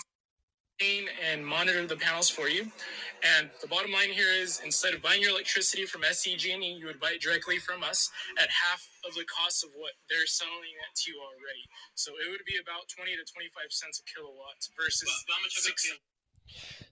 and 0.81 1.45
monitor 1.45 1.85
the 1.85 1.95
panels 1.95 2.29
for 2.29 2.49
you. 2.49 2.67
And 3.23 3.49
the 3.61 3.67
bottom 3.67 3.91
line 3.91 4.09
here 4.09 4.29
is 4.29 4.61
instead 4.63 4.93
of 4.93 5.01
buying 5.01 5.21
your 5.21 5.31
electricity 5.31 5.85
from 5.85 6.01
SDG&E, 6.01 6.77
you 6.77 6.85
would 6.85 6.99
buy 6.99 7.11
it 7.15 7.21
directly 7.21 7.57
from 7.57 7.83
us 7.83 8.11
at 8.37 8.49
half 8.49 8.87
of 9.07 9.15
the 9.15 9.23
cost 9.25 9.63
of 9.63 9.71
what 9.75 9.93
they're 10.09 10.27
selling 10.27 10.51
it 10.53 10.95
to 10.97 11.11
you 11.11 11.17
already. 11.17 11.65
So 11.95 12.11
it 12.11 12.29
would 12.29 12.45
be 12.45 12.57
about 12.61 12.89
20 12.95 13.11
to 13.11 13.23
25 13.23 13.63
cents 13.69 14.01
a 14.01 14.03
kilowatt 14.13 14.67
versus 14.77 15.09
Well, 15.27 15.37
much 15.43 15.53
six. 15.53 15.91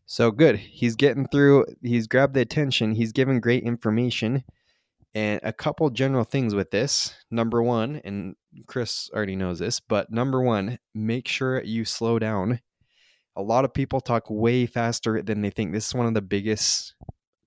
So 0.06 0.32
good. 0.32 0.58
He's 0.58 0.96
getting 0.96 1.28
through. 1.28 1.66
He's 1.82 2.08
grabbed 2.08 2.34
the 2.34 2.42
attention. 2.42 2.94
He's 2.94 3.12
given 3.12 3.40
great 3.40 3.64
information. 3.64 4.44
And 5.16 5.40
a 5.44 5.54
couple 5.54 5.90
general 5.92 6.24
things 6.24 6.56
with 6.56 6.72
this. 6.72 7.14
Number 7.30 7.62
one, 7.62 8.02
and 8.04 8.36
Chris 8.66 9.12
already 9.14 9.36
knows 9.36 9.60
this, 9.60 9.80
but 9.80 10.12
number 10.12 10.42
one, 10.42 10.80
make 10.96 11.28
sure 11.28 11.62
you 11.64 11.86
slow 11.86 12.18
down. 12.18 12.62
A 13.36 13.42
lot 13.42 13.66
of 13.66 13.74
people 13.74 14.00
talk 14.00 14.30
way 14.30 14.66
faster 14.66 15.22
than 15.22 15.42
they 15.42 15.50
think. 15.50 15.72
This 15.72 15.88
is 15.88 15.96
one 15.96 16.06
of 16.06 16.14
the 16.14 16.22
biggest 16.22 16.94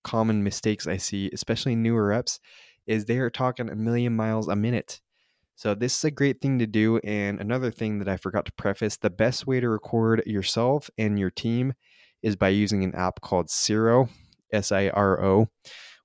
common 0.03 0.43
mistakes 0.43 0.87
I 0.87 0.97
see, 0.97 1.31
especially 1.33 1.77
newer 1.77 2.07
reps, 2.07 2.41
is 2.87 3.05
they 3.05 3.19
are 3.19 3.31
talking 3.31 3.69
a 3.69 3.75
million 3.75 4.15
miles 4.15 4.49
a 4.49 4.57
minute. 4.57 5.01
So 5.55 5.75
this 5.75 5.97
is 5.97 6.05
a 6.05 6.11
great 6.11 6.41
thing 6.41 6.59
to 6.59 6.67
do. 6.67 6.99
And 6.99 7.41
another 7.41 7.71
thing 7.71 7.99
that 8.01 8.09
I 8.09 8.17
forgot 8.17 8.45
to 8.47 8.53
preface, 8.53 8.97
the 8.97 9.11
best 9.11 9.47
way 9.47 9.61
to 9.61 9.69
record 9.69 10.23
yourself 10.27 10.91
and 10.99 11.19
your 11.19 11.31
team 11.31 11.75
is 12.23 12.37
by 12.37 12.49
using 12.49 12.85
an 12.85 12.95
app 12.95 13.21
called 13.21 13.49
Siro, 13.49 14.09
S 14.53 14.73
I 14.73 14.89
R 14.89 15.23
O. 15.25 15.49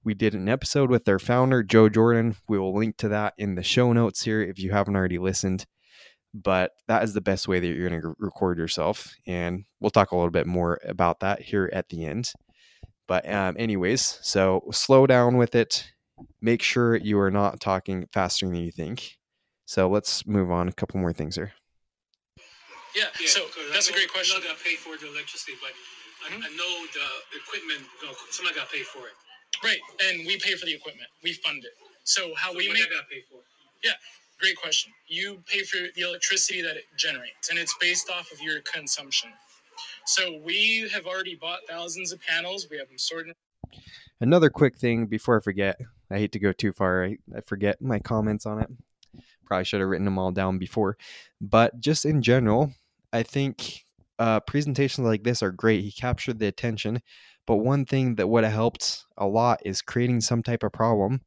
We 0.03 0.13
did 0.13 0.33
an 0.33 0.49
episode 0.49 0.89
with 0.89 1.05
their 1.05 1.19
founder, 1.19 1.63
Joe 1.63 1.89
Jordan. 1.89 2.35
We 2.47 2.57
will 2.57 2.75
link 2.75 2.97
to 2.97 3.09
that 3.09 3.33
in 3.37 3.55
the 3.55 3.63
show 3.63 3.93
notes 3.93 4.23
here 4.23 4.41
if 4.41 4.57
you 4.57 4.71
haven't 4.71 4.95
already 4.95 5.19
listened. 5.19 5.65
But 6.33 6.71
that 6.87 7.03
is 7.03 7.13
the 7.13 7.21
best 7.21 7.47
way 7.47 7.59
that 7.59 7.67
you're 7.67 7.89
going 7.89 8.01
to 8.01 8.15
record 8.19 8.57
yourself. 8.57 9.13
And 9.27 9.65
we'll 9.79 9.91
talk 9.91 10.11
a 10.11 10.15
little 10.15 10.31
bit 10.31 10.47
more 10.47 10.79
about 10.85 11.19
that 11.19 11.41
here 11.41 11.69
at 11.73 11.89
the 11.89 12.05
end. 12.05 12.31
But, 13.07 13.27
um, 13.29 13.55
anyways, 13.59 14.19
so 14.21 14.63
slow 14.71 15.05
down 15.05 15.35
with 15.37 15.55
it. 15.55 15.91
Make 16.39 16.61
sure 16.61 16.95
you 16.95 17.19
are 17.19 17.31
not 17.31 17.59
talking 17.59 18.07
faster 18.13 18.45
than 18.45 18.55
you 18.55 18.71
think. 18.71 19.17
So 19.65 19.89
let's 19.89 20.25
move 20.25 20.51
on. 20.51 20.67
A 20.69 20.73
couple 20.73 20.99
more 20.99 21.11
things 21.13 21.35
here. 21.35 21.51
Yeah, 22.95 23.07
Yeah, 23.19 23.27
so 23.27 23.47
'cause 23.47 23.63
I 23.69 23.73
that's 23.73 23.89
a 23.89 23.93
great 23.93 24.11
question. 24.11 24.41
I 24.41 24.47
got 24.47 24.59
paid 24.59 24.77
for 24.77 24.97
the 24.97 25.07
electricity, 25.07 25.55
but 25.61 25.71
I, 26.27 26.29
Mhm. 26.35 26.43
I 26.43 26.49
know 26.55 26.87
the 26.93 27.37
equipment. 27.37 27.87
No, 28.03 28.13
somebody 28.29 28.55
got 28.55 28.69
paid 28.69 28.85
for 28.87 29.07
it. 29.07 29.13
Right, 29.63 29.79
and 30.01 30.25
we 30.27 30.37
pay 30.39 30.55
for 30.55 30.65
the 30.65 30.73
equipment. 30.73 31.09
We 31.23 31.33
fund 31.33 31.63
it. 31.63 31.73
So 32.03 32.33
how 32.35 32.51
So 32.51 32.57
we 32.57 32.67
what 32.67 32.73
make 32.75 32.87
I 32.87 32.89
got 32.95 33.09
paid 33.09 33.23
for? 33.29 33.43
Great 34.41 34.57
question. 34.57 34.91
You 35.07 35.41
pay 35.45 35.61
for 35.63 35.77
the 35.95 36.01
electricity 36.01 36.61
that 36.61 36.75
it 36.75 36.85
generates, 36.97 37.49
and 37.49 37.59
it's 37.59 37.75
based 37.79 38.09
off 38.09 38.31
of 38.31 38.41
your 38.41 38.59
consumption. 38.61 39.29
So 40.05 40.39
we 40.43 40.89
have 40.93 41.05
already 41.05 41.35
bought 41.35 41.59
thousands 41.69 42.11
of 42.11 42.19
panels. 42.21 42.67
We 42.69 42.77
have 42.77 42.87
them 42.87 42.97
sorted. 42.97 43.35
Another 44.19 44.49
quick 44.49 44.77
thing 44.77 45.05
before 45.05 45.37
I 45.37 45.41
forget, 45.41 45.79
I 46.09 46.17
hate 46.17 46.31
to 46.33 46.39
go 46.39 46.51
too 46.51 46.73
far. 46.73 47.05
I, 47.05 47.17
I 47.35 47.41
forget 47.41 47.81
my 47.81 47.99
comments 47.99 48.45
on 48.45 48.59
it. 48.59 48.69
Probably 49.45 49.65
should 49.65 49.79
have 49.79 49.89
written 49.89 50.05
them 50.05 50.19
all 50.19 50.31
down 50.31 50.57
before. 50.57 50.97
But 51.39 51.79
just 51.79 52.05
in 52.05 52.21
general, 52.21 52.71
I 53.13 53.23
think 53.23 53.85
uh, 54.19 54.39
presentations 54.41 55.05
like 55.05 55.23
this 55.23 55.41
are 55.43 55.51
great. 55.51 55.83
He 55.83 55.91
captured 55.91 56.39
the 56.39 56.47
attention. 56.47 57.01
But 57.47 57.57
one 57.57 57.85
thing 57.85 58.15
that 58.15 58.27
would 58.27 58.43
have 58.43 58.53
helped 58.53 59.03
a 59.17 59.25
lot 59.25 59.61
is 59.65 59.81
creating 59.81 60.21
some 60.21 60.43
type 60.43 60.63
of 60.63 60.71
problem. 60.71 61.21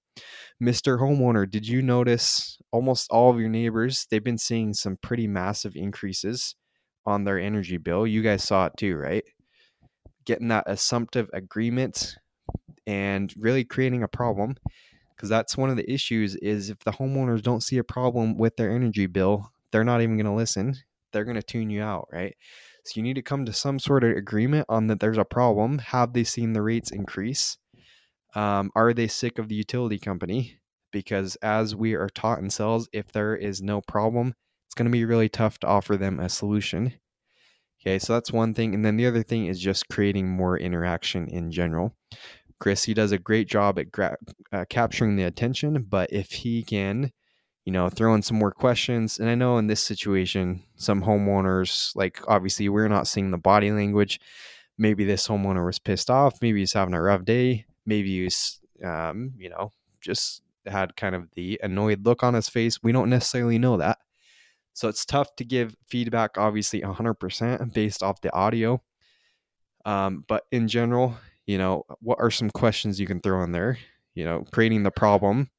Mr. 0.63 0.99
Homeowner, 0.99 1.51
did 1.51 1.67
you 1.67 1.83
notice 1.83 2.59
almost 2.71 3.11
all 3.11 3.31
of 3.31 3.41
your 3.41 3.49
neighbors? 3.49 4.07
They've 4.11 4.23
been 4.23 4.39
seeing 4.39 4.75
some 4.75 4.97
pretty 5.03 5.27
massive 5.27 5.77
increases 5.77 6.55
on 7.07 7.25
their 7.25 7.39
energy 7.39 7.77
bill. 7.77 8.07
You 8.07 8.23
guys 8.23 8.45
saw 8.45 8.67
it 8.67 8.73
too, 8.77 8.97
right? 8.97 9.25
Getting 10.25 10.49
that 10.49 10.65
assumptive 10.67 11.29
agreement 11.33 12.17
and 12.87 13.33
really 13.37 13.65
creating 13.65 14.03
a 14.03 14.09
problem 14.09 14.57
because 15.15 15.29
that's 15.29 15.57
one 15.57 15.71
of 15.71 15.77
the 15.77 15.91
issues 15.91 16.37
is 16.37 16.71
if 16.71 16.79
the 16.81 16.93
homeowners 16.93 17.43
don't 17.43 17.63
see 17.63 17.79
a 17.79 17.85
problem 17.85 18.37
with 18.37 18.57
their 18.57 18.71
energy 18.71 19.07
bill 19.07 19.51
they're 19.71 19.85
not 19.85 20.03
even 20.03 20.17
going 20.17 20.27
to 20.27 20.33
listen 20.33 20.75
they're 21.13 21.25
going 21.25 21.37
to 21.37 21.43
tune 21.43 21.71
you 21.71 21.83
out 21.83 22.07
right 22.13 22.37
so 22.85 22.93
you 22.97 23.03
need 23.03 23.15
to 23.15 23.23
come 23.23 23.47
to 23.47 23.53
some 23.53 23.79
sort 23.79 24.05
of 24.05 24.11
agreement 24.17 24.67
on 24.69 24.87
that 24.89 25.01
there's 25.01 25.19
a 25.19 25.25
problem 25.25 25.79
have 25.79 26.13
they 26.13 26.25
seen 26.25 26.53
the 26.53 26.63
rates 26.63 26.91
increase 26.91 27.57
um, 28.35 28.71
are 28.75 28.93
they 28.93 29.09
sick 29.09 29.39
of 29.39 29.49
the 29.49 29.55
utility 29.55 29.99
company 29.99 30.59
because 30.93 31.37
as 31.37 31.75
we 31.75 31.95
are 31.95 32.09
taught 32.09 32.39
in 32.39 32.51
sales 32.51 32.89
if 32.93 33.11
there 33.13 33.35
is 33.35 33.63
no 33.63 33.81
problem 33.81 34.35
it's 34.67 34.75
going 34.75 34.87
to 34.87 34.93
be 34.93 35.05
really 35.05 35.29
tough 35.29 35.59
to 35.59 35.67
offer 35.67 35.97
them 35.97 36.21
a 36.21 36.29
solution 36.29 36.93
okay 37.81 37.99
so 37.99 38.13
that's 38.13 38.33
one 38.33 38.55
thing 38.55 38.75
and 38.75 38.85
then 38.85 38.97
the 38.97 39.07
other 39.07 39.23
thing 39.23 39.47
is 39.47 39.61
just 39.61 39.89
creating 39.89 40.29
more 40.29 40.59
interaction 40.59 41.29
in 41.29 41.51
general 41.51 41.95
Chris, 42.61 42.85
he 42.85 42.95
does 42.95 43.13
a 43.13 43.19
great 43.19 43.47
job 43.49 43.79
at 43.79 43.93
gra- 43.93 44.17
uh, 44.53 44.65
capturing 44.69 45.17
the 45.17 45.25
attention, 45.25 45.83
but 45.83 46.11
if 46.13 46.33
he 46.33 46.63
can, 46.63 47.13
you 47.65 47.73
know, 47.73 47.89
throw 47.89 48.15
in 48.15 48.23
some 48.23 48.39
more 48.39 48.53
questions, 48.53 49.19
and 49.19 49.29
I 49.29 49.35
know 49.35 49.59
in 49.59 49.67
this 49.67 49.83
situation, 49.83 50.63
some 50.77 51.03
homeowners, 51.03 51.95
like 51.95 52.21
obviously 52.29 52.69
we're 52.69 52.89
not 52.89 53.07
seeing 53.07 53.31
the 53.31 53.39
body 53.39 53.71
language. 53.71 54.21
Maybe 54.79 55.05
this 55.05 55.29
homeowner 55.29 55.67
was 55.67 55.79
pissed 55.79 56.11
off. 56.11 56.41
Maybe 56.41 56.61
he's 56.61 56.73
having 56.73 56.95
a 56.95 57.03
rough 57.03 57.25
day. 57.25 57.67
Maybe 57.87 58.25
he's, 58.25 58.61
um, 58.83 59.33
you 59.39 59.51
know, 59.51 59.73
just 60.01 60.43
had 60.67 60.97
kind 60.97 61.15
of 61.15 61.29
the 61.35 61.61
annoyed 61.63 62.05
look 62.05 62.23
on 62.23 62.35
his 62.35 62.49
face. 62.49 62.83
We 62.83 62.93
don't 62.93 63.11
necessarily 63.11 63.59
know 63.59 63.77
that. 63.77 63.99
So 64.73 64.89
it's 64.89 65.05
tough 65.05 65.37
to 65.37 65.45
give 65.45 65.77
feedback, 65.87 66.37
obviously, 66.37 66.81
100% 66.81 67.73
based 67.75 68.03
off 68.03 68.21
the 68.21 68.33
audio. 68.33 68.83
Um, 69.85 70.25
but 70.27 70.45
in 70.51 70.67
general, 70.67 71.17
you 71.47 71.59
know, 71.59 71.85
what 72.01 72.19
are 72.21 72.31
some 72.31 72.51
questions 72.51 72.99
you 72.99 73.07
can 73.07 73.21
throw 73.21 73.43
in 73.43 73.53
there? 73.53 73.79
You 74.15 74.25
know, 74.25 74.45
creating 74.51 74.83
the 74.83 74.91
problem 74.91 75.51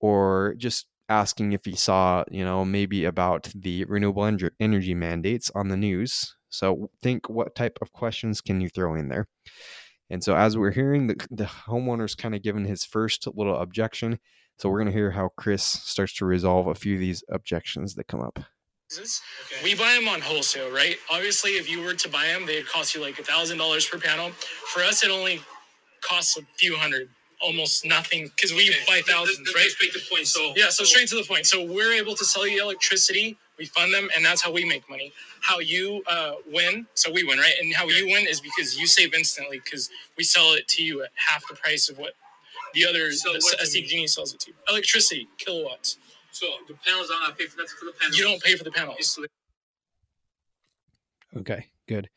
or 0.00 0.54
just 0.58 0.86
asking 1.08 1.52
if 1.52 1.64
he 1.64 1.76
saw, 1.76 2.24
you 2.30 2.44
know, 2.44 2.64
maybe 2.64 3.04
about 3.04 3.50
the 3.54 3.84
renewable 3.84 4.22
ener- 4.22 4.50
energy 4.58 4.94
mandates 4.94 5.50
on 5.54 5.68
the 5.68 5.76
news. 5.76 6.34
So 6.48 6.90
think 7.02 7.28
what 7.28 7.54
type 7.54 7.78
of 7.80 7.92
questions 7.92 8.40
can 8.40 8.60
you 8.60 8.68
throw 8.68 8.94
in 8.94 9.08
there? 9.08 9.26
And 10.12 10.22
so 10.22 10.36
as 10.36 10.56
we're 10.58 10.70
hearing 10.72 11.06
the, 11.06 11.16
the 11.30 11.44
homeowner's 11.44 12.14
kind 12.14 12.34
of 12.34 12.42
given 12.42 12.64
his 12.66 12.84
first 12.84 13.26
little 13.34 13.56
objection. 13.56 14.18
So 14.58 14.68
we're 14.68 14.78
going 14.78 14.92
to 14.92 14.92
hear 14.92 15.10
how 15.10 15.30
Chris 15.38 15.62
starts 15.64 16.12
to 16.18 16.26
resolve 16.26 16.66
a 16.66 16.74
few 16.74 16.94
of 16.94 17.00
these 17.00 17.24
objections 17.30 17.94
that 17.94 18.06
come 18.08 18.20
up. 18.20 18.38
Okay. 18.94 19.64
We 19.64 19.74
buy 19.74 19.96
them 19.98 20.06
on 20.08 20.20
wholesale, 20.20 20.70
right? 20.70 20.96
Obviously, 21.10 21.52
if 21.52 21.68
you 21.70 21.82
were 21.82 21.94
to 21.94 22.08
buy 22.10 22.26
them, 22.26 22.44
they'd 22.44 22.66
cost 22.68 22.94
you 22.94 23.00
like 23.00 23.18
a 23.18 23.22
thousand 23.22 23.56
dollars 23.56 23.86
per 23.86 23.98
panel. 23.98 24.28
For 24.74 24.82
us, 24.82 25.02
it 25.02 25.10
only 25.10 25.40
costs 26.02 26.36
a 26.36 26.42
few 26.58 26.76
hundred, 26.76 27.08
almost 27.40 27.86
nothing, 27.86 28.30
because 28.36 28.52
we 28.52 28.68
Okay. 28.68 28.78
buy 28.86 28.96
Let- 28.96 29.06
let- 29.06 29.14
thousands, 29.16 29.38
let's 29.46 29.54
right? 29.56 29.70
Straight 29.70 29.92
to 29.94 29.98
the 29.98 30.04
point. 30.14 30.26
So 30.26 30.52
Yeah, 30.56 30.68
so 30.68 30.84
straight 30.84 31.08
to 31.08 31.14
the 31.16 31.24
point. 31.24 31.46
So 31.46 31.64
we're 31.64 31.94
able 31.94 32.14
to 32.16 32.24
sell 32.26 32.46
you 32.46 32.62
electricity. 32.62 33.38
We 33.58 33.66
fund 33.66 33.92
them, 33.92 34.08
and 34.16 34.24
that's 34.24 34.42
how 34.42 34.50
we 34.50 34.64
make 34.64 34.88
money. 34.88 35.12
How 35.40 35.58
you 35.60 36.02
uh, 36.06 36.34
win, 36.50 36.86
so 36.94 37.12
we 37.12 37.22
win, 37.24 37.38
right? 37.38 37.54
And 37.60 37.74
how 37.74 37.86
you 37.86 38.06
win 38.06 38.26
is 38.26 38.40
because 38.40 38.78
you 38.78 38.86
save 38.86 39.14
instantly 39.14 39.60
because 39.62 39.90
we 40.16 40.24
sell 40.24 40.52
it 40.54 40.66
to 40.68 40.82
you 40.82 41.02
at 41.04 41.10
half 41.14 41.46
the 41.48 41.54
price 41.54 41.88
of 41.88 41.98
what 41.98 42.14
the 42.74 42.86
other 42.86 43.12
So 43.12 43.32
the 43.32 43.38
what 43.40 43.58
do 43.58 43.78
you 43.78 43.84
SDG 43.84 44.08
sells 44.08 44.34
it 44.34 44.40
to. 44.40 44.50
you. 44.50 44.56
Electricity, 44.68 45.28
kilowatts. 45.38 45.98
So 46.32 46.46
the 46.66 46.74
panels, 46.74 47.10
I 47.12 47.26
don't 47.26 47.38
pay 47.38 47.46
for 47.46 47.58
nothing 47.58 47.76
for 47.78 47.84
the 47.84 47.92
panels. 47.92 48.18
You 48.18 48.24
don't 48.24 48.42
pay 48.42 48.56
for 48.56 48.64
the 48.64 48.70
panels. 48.70 49.18
Okay, 51.36 51.66
good. 51.88 52.08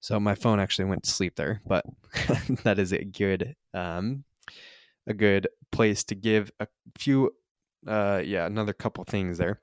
So 0.00 0.18
my 0.18 0.34
phone 0.34 0.60
actually 0.60 0.86
went 0.86 1.04
to 1.04 1.10
sleep 1.10 1.36
there, 1.36 1.60
but 1.66 1.84
that 2.64 2.78
is 2.78 2.92
a 2.92 3.04
good 3.04 3.54
um 3.74 4.24
a 5.06 5.14
good 5.14 5.48
place 5.70 6.04
to 6.04 6.14
give 6.14 6.50
a 6.60 6.66
few 6.98 7.30
uh 7.86 8.22
yeah, 8.24 8.46
another 8.46 8.72
couple 8.72 9.04
things 9.04 9.38
there. 9.38 9.60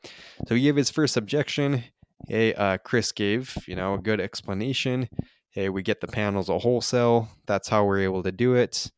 So 0.47 0.55
he 0.55 0.61
gave 0.61 0.75
his 0.75 0.89
first 0.89 1.17
objection. 1.17 1.83
Hey, 2.27 2.53
uh 2.53 2.77
Chris 2.77 3.11
gave, 3.11 3.57
you 3.67 3.75
know, 3.75 3.95
a 3.95 3.99
good 3.99 4.19
explanation. 4.19 5.09
Hey, 5.51 5.69
we 5.69 5.81
get 5.81 6.01
the 6.01 6.07
panels 6.07 6.49
a 6.49 6.59
wholesale. 6.59 7.29
That's 7.47 7.69
how 7.69 7.85
we're 7.85 8.01
able 8.01 8.23
to 8.23 8.31
do 8.31 8.53
it. 8.55 8.91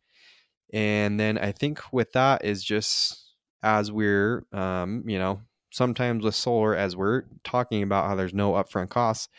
And 0.73 1.19
then 1.19 1.37
I 1.37 1.51
think 1.51 1.81
with 1.91 2.11
that 2.13 2.43
is 2.45 2.63
just 2.63 3.17
as 3.63 3.91
we're 3.91 4.45
um, 4.51 5.03
you 5.05 5.19
know, 5.19 5.41
sometimes 5.71 6.23
with 6.23 6.35
solar 6.35 6.75
as 6.75 6.95
we're 6.95 7.23
talking 7.43 7.83
about 7.83 8.07
how 8.07 8.15
there's 8.15 8.33
no 8.33 8.53
upfront 8.53 8.89
costs, 8.89 9.29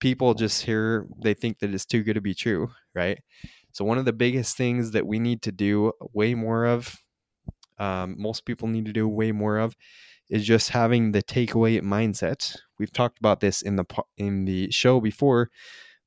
people 0.00 0.34
just 0.34 0.62
hear 0.62 1.06
they 1.22 1.34
think 1.34 1.58
that 1.58 1.72
it's 1.72 1.86
too 1.86 2.02
good 2.02 2.14
to 2.14 2.20
be 2.20 2.34
true, 2.34 2.70
right? 2.94 3.18
So 3.72 3.84
one 3.84 3.98
of 3.98 4.04
the 4.04 4.12
biggest 4.12 4.56
things 4.56 4.92
that 4.92 5.06
we 5.06 5.18
need 5.18 5.42
to 5.42 5.52
do 5.52 5.92
way 6.12 6.34
more 6.34 6.64
of, 6.66 6.96
um, 7.78 8.16
most 8.18 8.44
people 8.44 8.68
need 8.68 8.86
to 8.86 8.92
do 8.92 9.08
way 9.08 9.32
more 9.32 9.58
of, 9.58 9.76
is 10.30 10.46
just 10.46 10.70
having 10.70 11.12
the 11.12 11.22
takeaway 11.22 11.80
mindset. 11.80 12.56
We've 12.78 12.92
talked 12.92 13.18
about 13.18 13.40
this 13.40 13.62
in 13.62 13.76
the 13.76 13.84
in 14.16 14.44
the 14.44 14.70
show 14.70 15.00
before, 15.00 15.50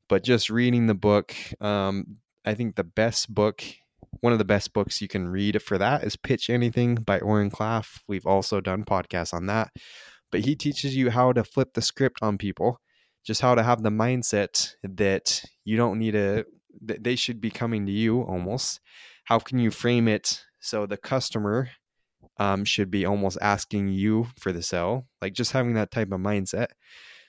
but 0.10 0.24
just 0.24 0.50
reading 0.50 0.88
the 0.88 0.96
book, 0.96 1.36
um, 1.60 2.18
I 2.46 2.54
think 2.54 2.76
the 2.76 2.84
best 2.84 3.34
book, 3.34 3.64
one 4.20 4.34
of 4.34 4.40
the 4.40 4.46
best 4.46 4.74
books 4.74 5.02
you 5.02 5.08
can 5.08 5.28
read 5.28 5.62
for 5.62 5.78
that 5.78 6.04
is 6.04 6.16
Pitch 6.16 6.50
Anything 6.50 6.96
by 6.96 7.20
Oren 7.20 7.52
Klaff. 7.52 8.00
We've 8.08 8.28
also 8.28 8.62
done 8.62 8.86
podcasts 8.86 9.34
on 9.34 9.48
that, 9.48 9.72
but 10.32 10.42
he 10.42 10.56
teaches 10.56 10.96
you 10.96 11.10
how 11.10 11.34
to 11.34 11.44
flip 11.44 11.74
the 11.74 11.82
script 11.82 12.20
on 12.22 12.38
people 12.38 12.80
just 13.24 13.42
how 13.42 13.56
to 13.56 13.64
have 13.64 13.84
the 13.84 13.90
mindset 13.90 14.74
that 14.84 15.44
you 15.64 15.78
don't 15.78 16.00
need 16.00 16.16
a 16.16 16.44
that 16.82 17.04
they 17.04 17.16
should 17.16 17.42
be 17.42 17.52
coming 17.52 17.86
to 17.86 17.92
you 17.92 18.22
almost 18.22 18.80
how 19.26 19.40
can 19.40 19.60
you 19.60 19.70
frame 19.70 20.08
it 20.08 20.44
so 20.62 20.86
the 20.86 20.98
customer 20.98 21.70
um, 22.38 22.64
should 22.64 22.90
be 22.90 23.06
almost 23.06 23.38
asking 23.42 23.90
you 23.90 24.28
for 24.40 24.52
the 24.52 24.64
sell 24.64 25.08
like 25.22 25.34
just 25.34 25.52
having 25.52 25.74
that 25.74 25.92
type 25.92 26.12
of 26.12 26.20
mindset. 26.20 26.68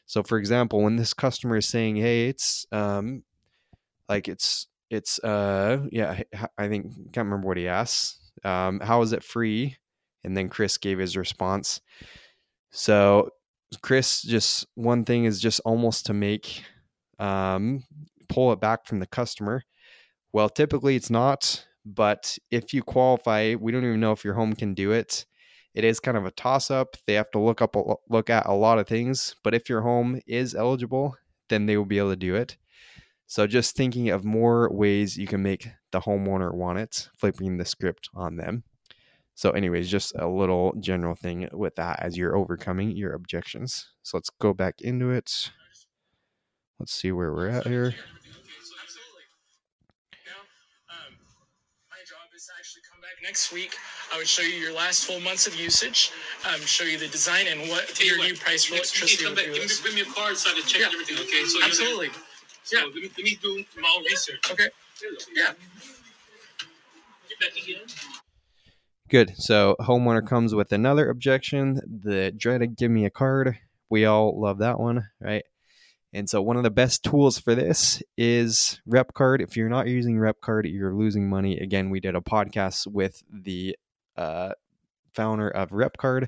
So 0.07 0.23
for 0.23 0.39
example 0.39 0.83
when 0.83 0.97
this 0.97 1.15
customer 1.15 1.57
is 1.57 1.67
saying 1.67 1.97
hey 1.97 2.29
it's 2.29 2.67
um 2.71 3.25
like 4.09 4.29
it's 4.29 4.67
it's 4.91 5.19
uh 5.21 5.87
yeah 5.91 6.21
i 6.59 6.69
think 6.69 6.93
can't 7.13 7.27
remember 7.27 7.49
what 7.49 7.57
he 7.57 7.67
asked 7.67 8.21
um 8.45 8.81
how 8.81 9.03
is 9.03 9.13
it 9.13 9.25
free? 9.25 9.77
And 10.25 10.37
then 10.37 10.49
chris 10.49 10.77
gave 10.77 10.99
his 10.99 11.17
response. 11.17 11.81
So 12.71 13.31
chris 13.81 14.23
just 14.23 14.67
one 14.75 15.05
thing 15.05 15.25
is 15.25 15.41
just 15.41 15.61
almost 15.65 16.07
to 16.07 16.15
make 16.15 16.63
um 17.19 17.85
pull 18.29 18.53
it 18.53 18.61
back 18.61 18.87
from 18.87 19.01
the 19.01 19.07
customer. 19.07 19.63
Well 20.33 20.49
typically 20.49 20.97
it's 20.97 21.11
not 21.11 21.67
but 21.85 22.39
if 22.51 22.73
you 22.73 22.83
qualify 22.83 23.55
we 23.55 23.73
don't 23.73 23.85
even 23.85 24.01
know 24.01 24.13
if 24.13 24.25
your 24.25 24.35
home 24.35 24.55
can 24.55 24.75
do 24.75 24.93
it 24.93 25.27
it 25.75 25.85
is 25.85 26.01
kind 26.01 26.17
of 26.17 26.27
a 26.27 26.31
toss 26.31 26.71
up 26.71 26.97
they 27.07 27.15
have 27.15 27.31
to 27.31 27.39
look 27.39 27.63
up 27.63 27.77
look 28.09 28.31
at 28.31 28.47
a 28.47 28.53
lot 28.53 28.79
of 28.79 28.87
things 28.87 29.35
but 29.43 29.55
if 29.55 29.69
your 29.69 29.81
home 29.83 30.21
is 30.27 30.55
eligible 30.55 31.17
then 31.49 31.67
they 31.67 31.77
will 31.77 31.85
be 31.85 31.99
able 31.99 32.11
to 32.11 32.17
do 32.17 32.35
it 32.35 32.57
so 33.33 33.47
just 33.47 33.75
thinking 33.75 34.11
of 34.11 34.27
more 34.27 34.71
ways 34.71 35.17
you 35.17 35.27
can 35.27 35.43
make 35.43 35.71
the 35.91 36.01
homeowner 36.01 36.53
want 36.53 36.79
it, 36.79 37.09
flipping 37.17 37.57
the 37.57 37.65
script 37.65 38.11
on 38.15 38.37
them. 38.37 38.63
So, 39.35 39.53
anyways, 39.53 39.89
just 39.89 40.13
a 40.17 40.29
little 40.29 40.75
general 40.79 41.15
thing 41.15 41.49
with 41.51 41.77
that 41.77 42.01
as 42.01 42.19
you're 42.19 42.37
overcoming 42.37 42.95
your 42.95 43.15
objections. 43.15 43.89
So 44.03 44.19
let's 44.19 44.29
go 44.29 44.53
back 44.53 44.83
into 44.83 45.11
it. 45.11 45.51
Let's 46.79 46.93
see 46.93 47.11
where 47.11 47.33
we're 47.33 47.49
at 47.49 47.67
here. 47.67 47.95
Next 53.23 53.53
week. 53.53 53.77
I 54.13 54.19
would 54.19 54.29
show 54.29 54.43
you 54.43 54.55
your 54.55 54.75
last 54.75 55.07
12 55.07 55.23
months 55.23 55.47
of 55.47 55.55
usage, 55.55 56.11
um, 56.53 56.61
show 56.61 56.85
you 56.85 56.99
the 56.99 57.09
design 57.09 57.47
and 57.49 57.61
what 57.71 58.03
your 58.05 58.19
what, 58.19 58.29
new 58.29 58.37
price 58.37 58.65
for 58.65 58.75
electricity 58.75 59.25
will 59.25 59.35
do. 59.35 59.67
Bring 59.83 59.95
me 59.95 60.03
a 60.03 60.05
card 60.05 60.37
so 60.37 60.51
I 60.51 60.55
can 60.55 60.63
check 60.65 60.81
yeah. 60.81 60.89
everything, 60.93 61.17
okay? 61.19 61.45
So 61.47 61.65
Absolutely. 61.65 62.11
So 62.65 62.79
yeah. 62.79 62.85
let, 62.85 62.95
me, 62.95 63.03
let 63.17 63.25
me 63.25 63.39
do 63.41 63.65
my 63.81 63.95
own 63.97 64.05
research. 64.05 64.41
Okay. 64.51 64.69
Yeah. 65.35 65.53
Good. 69.09 69.33
So 69.37 69.77
homeowner 69.81 70.27
comes 70.27 70.55
with 70.55 70.73
another 70.73 71.09
objection. 71.09 71.81
The 72.05 72.33
dreaded 72.37 72.77
give 72.77 72.91
me 72.91 73.05
a 73.05 73.11
card. 73.11 73.59
We 73.91 74.05
all 74.05 74.41
love 74.41 74.59
that 74.59 74.79
one, 74.79 75.09
right? 75.21 75.45
And 76.13 76.29
so 76.29 76.43
one 76.43 76.57
of 76.57 76.63
the 76.63 76.71
best 76.71 77.03
tools 77.03 77.39
for 77.39 77.55
this 77.55 78.03
is 78.19 78.81
RepCard. 78.89 79.41
If 79.41 79.57
you're 79.57 79.71
not 79.71 79.89
using 79.89 80.17
RepCard, 80.17 80.71
you're 80.71 80.95
losing 80.95 81.29
money. 81.29 81.59
Again, 81.59 81.89
we 81.89 82.01
did 82.01 82.15
a 82.15 82.21
podcast 82.21 82.87
with 82.87 83.23
the 83.33 83.77
uh, 84.17 84.53
founder 85.15 85.49
of 85.49 85.71
RepCard. 85.71 86.25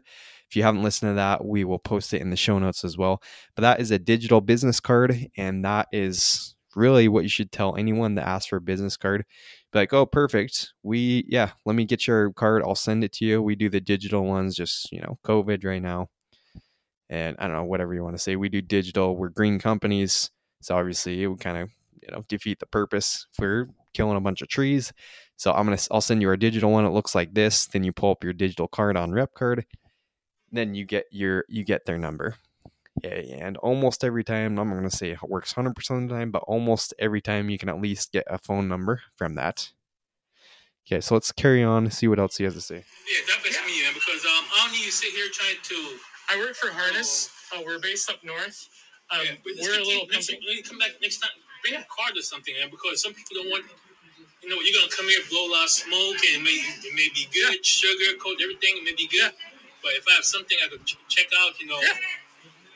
If 0.48 0.56
you 0.56 0.62
haven't 0.62 0.82
listened 0.82 1.10
to 1.10 1.14
that, 1.16 1.44
we 1.44 1.64
will 1.64 1.78
post 1.78 2.14
it 2.14 2.22
in 2.22 2.30
the 2.30 2.36
show 2.36 2.58
notes 2.58 2.84
as 2.84 2.96
well. 2.96 3.22
But 3.54 3.62
that 3.62 3.80
is 3.80 3.90
a 3.90 3.98
digital 3.98 4.40
business 4.40 4.80
card, 4.80 5.28
and 5.36 5.64
that 5.64 5.88
is 5.92 6.54
really 6.74 7.08
what 7.08 7.22
you 7.22 7.28
should 7.28 7.52
tell 7.52 7.76
anyone 7.76 8.14
that 8.14 8.26
asks 8.26 8.46
for 8.46 8.56
a 8.56 8.60
business 8.62 8.96
card. 8.96 9.24
Be 9.72 9.80
like, 9.80 9.92
oh, 9.92 10.06
perfect. 10.06 10.72
We, 10.82 11.24
yeah, 11.28 11.50
let 11.66 11.76
me 11.76 11.84
get 11.84 12.06
your 12.06 12.32
card. 12.32 12.62
I'll 12.64 12.74
send 12.74 13.04
it 13.04 13.12
to 13.14 13.24
you. 13.24 13.42
We 13.42 13.54
do 13.54 13.68
the 13.68 13.80
digital 13.80 14.24
ones, 14.24 14.56
just, 14.56 14.90
you 14.90 15.00
know, 15.00 15.18
COVID 15.24 15.64
right 15.64 15.82
now. 15.82 16.08
And 17.10 17.36
I 17.38 17.46
don't 17.46 17.56
know, 17.56 17.64
whatever 17.64 17.94
you 17.94 18.02
want 18.02 18.16
to 18.16 18.22
say. 18.22 18.36
We 18.36 18.48
do 18.48 18.62
digital. 18.62 19.16
We're 19.16 19.28
green 19.28 19.58
companies. 19.58 20.30
So 20.60 20.76
obviously 20.76 21.22
it 21.22 21.26
would 21.26 21.40
kind 21.40 21.58
of, 21.58 21.70
you 22.02 22.08
know, 22.10 22.24
defeat 22.28 22.58
the 22.58 22.66
purpose 22.66 23.26
for 23.32 23.68
killing 23.92 24.16
a 24.16 24.20
bunch 24.20 24.42
of 24.42 24.48
trees. 24.48 24.92
So 25.36 25.52
I'm 25.52 25.66
gonna 25.66 25.78
I'll 25.90 26.00
send 26.00 26.22
you 26.22 26.28
our 26.28 26.36
digital 26.36 26.70
one. 26.70 26.84
It 26.84 26.90
looks 26.90 27.14
like 27.14 27.34
this. 27.34 27.66
Then 27.66 27.84
you 27.84 27.92
pull 27.92 28.10
up 28.10 28.24
your 28.24 28.32
digital 28.32 28.68
card 28.68 28.96
on 28.96 29.10
RepCard. 29.10 29.64
Then 30.52 30.74
you 30.74 30.84
get 30.84 31.06
your 31.10 31.44
you 31.48 31.64
get 31.64 31.84
their 31.84 31.98
number. 31.98 32.36
Yeah, 33.02 33.10
and 33.10 33.56
almost 33.56 34.04
every 34.04 34.22
time, 34.22 34.58
I'm 34.58 34.70
gonna 34.70 34.90
say 34.90 35.10
it 35.10 35.22
works 35.22 35.54
100% 35.54 35.68
of 36.04 36.08
the 36.08 36.14
time, 36.14 36.30
but 36.30 36.44
almost 36.46 36.94
every 36.98 37.20
time 37.20 37.50
you 37.50 37.58
can 37.58 37.68
at 37.68 37.80
least 37.80 38.12
get 38.12 38.24
a 38.28 38.38
phone 38.38 38.68
number 38.68 39.02
from 39.16 39.34
that. 39.34 39.72
Okay, 40.86 41.00
so 41.00 41.14
let's 41.14 41.32
carry 41.32 41.64
on. 41.64 41.90
See 41.90 42.06
what 42.08 42.20
else 42.20 42.36
he 42.36 42.44
has 42.44 42.54
to 42.54 42.60
say. 42.60 42.76
Yeah, 42.76 43.20
that 43.26 43.42
makes 43.42 43.58
yeah. 43.58 43.66
me, 43.66 43.82
man, 43.82 43.94
because 43.94 44.24
um, 44.24 44.44
I 44.52 44.66
don't 44.66 44.72
need 44.72 44.84
to 44.84 44.92
sit 44.92 45.12
here 45.12 45.26
trying 45.32 45.56
to. 45.62 45.96
I 46.30 46.38
work 46.38 46.54
for 46.54 46.72
Harness. 46.72 47.30
Uh, 47.54 47.62
we're 47.64 47.78
based 47.78 48.10
up 48.10 48.22
north. 48.24 48.68
Um, 49.10 49.20
yeah, 49.24 49.32
we're 49.44 49.80
a 49.80 49.84
little 49.84 50.06
company. 50.06 50.40
Let 50.46 50.56
me 50.56 50.62
come 50.62 50.78
back 50.78 50.90
next 51.02 51.18
time. 51.18 51.30
Bring 51.62 51.74
a 51.76 51.86
card 51.88 52.16
or 52.16 52.22
something, 52.22 52.54
man, 52.60 52.68
because 52.70 53.02
some 53.02 53.12
people 53.14 53.42
don't 53.42 53.50
want 53.50 53.64
you 54.44 54.50
know, 54.50 54.60
you're 54.60 54.76
gonna 54.76 54.92
come 54.92 55.08
here, 55.08 55.24
blow 55.30 55.48
a 55.48 55.52
lot 55.56 55.64
of 55.64 55.70
smoke, 55.70 56.20
and 56.34 56.44
maybe 56.44 56.60
it 56.84 56.92
may 56.92 57.08
be 57.16 57.24
good, 57.32 57.56
yeah. 57.56 57.64
sugar 57.64 58.12
coat 58.20 58.36
everything, 58.42 58.76
it 58.76 58.84
may 58.84 58.92
be 58.92 59.08
good. 59.08 59.32
But 59.82 59.92
if 59.96 60.04
I 60.08 60.20
have 60.20 60.24
something 60.24 60.56
I 60.64 60.68
could 60.68 60.84
ch- 60.84 61.00
check 61.08 61.26
out, 61.40 61.58
you 61.58 61.66
know, 61.66 61.80
yeah. 61.80 61.96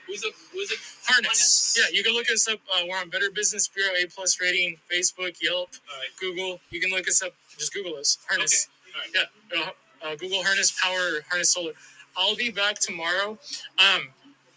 who's 0.06 0.24
it? 0.24 0.32
Who's 0.52 0.72
it? 0.72 0.78
Harness. 1.04 1.76
Yeah, 1.76 1.92
you 1.92 2.02
can 2.02 2.14
look 2.14 2.30
us 2.30 2.48
up. 2.48 2.58
Uh, 2.72 2.88
we're 2.88 2.96
on 2.96 3.10
Better 3.10 3.30
Business 3.30 3.68
Bureau, 3.68 3.92
A 4.00 4.06
plus 4.06 4.40
rating, 4.40 4.78
Facebook, 4.90 5.36
Yelp, 5.42 5.70
right. 5.88 6.08
Google. 6.18 6.60
You 6.70 6.80
can 6.80 6.90
look 6.90 7.06
us 7.06 7.22
up. 7.22 7.32
Just 7.58 7.74
Google 7.74 7.96
us. 7.96 8.16
Harness. 8.28 8.68
Okay. 9.12 9.28
Yeah. 9.52 9.60
Uh, 9.60 10.08
uh, 10.08 10.16
Google 10.16 10.42
Harness 10.42 10.72
Power, 10.80 11.20
Harness 11.28 11.52
Solar. 11.52 11.72
I'll 12.18 12.34
be 12.34 12.50
back 12.50 12.80
tomorrow. 12.80 13.38
Um, 13.78 14.08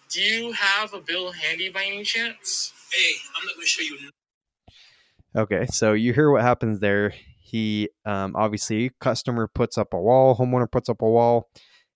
do 0.09 0.21
you 0.21 0.51
have 0.53 0.95
a 0.95 0.99
bill 0.99 1.31
handy 1.31 1.69
by 1.69 1.83
any 1.85 2.03
chance? 2.03 2.73
Hey, 2.91 3.13
I'm 3.37 3.45
not 3.45 3.55
gonna 3.55 3.67
show 3.67 3.83
you 3.83 4.09
Okay, 5.35 5.65
so 5.67 5.93
you 5.93 6.11
hear 6.11 6.31
what 6.31 6.41
happens 6.41 6.79
there. 6.79 7.13
He 7.39 7.89
um, 8.03 8.35
obviously 8.35 8.91
customer 8.99 9.47
puts 9.47 9.77
up 9.77 9.93
a 9.93 10.01
wall, 10.01 10.35
homeowner 10.35 10.69
puts 10.69 10.89
up 10.89 11.01
a 11.01 11.09
wall, 11.09 11.49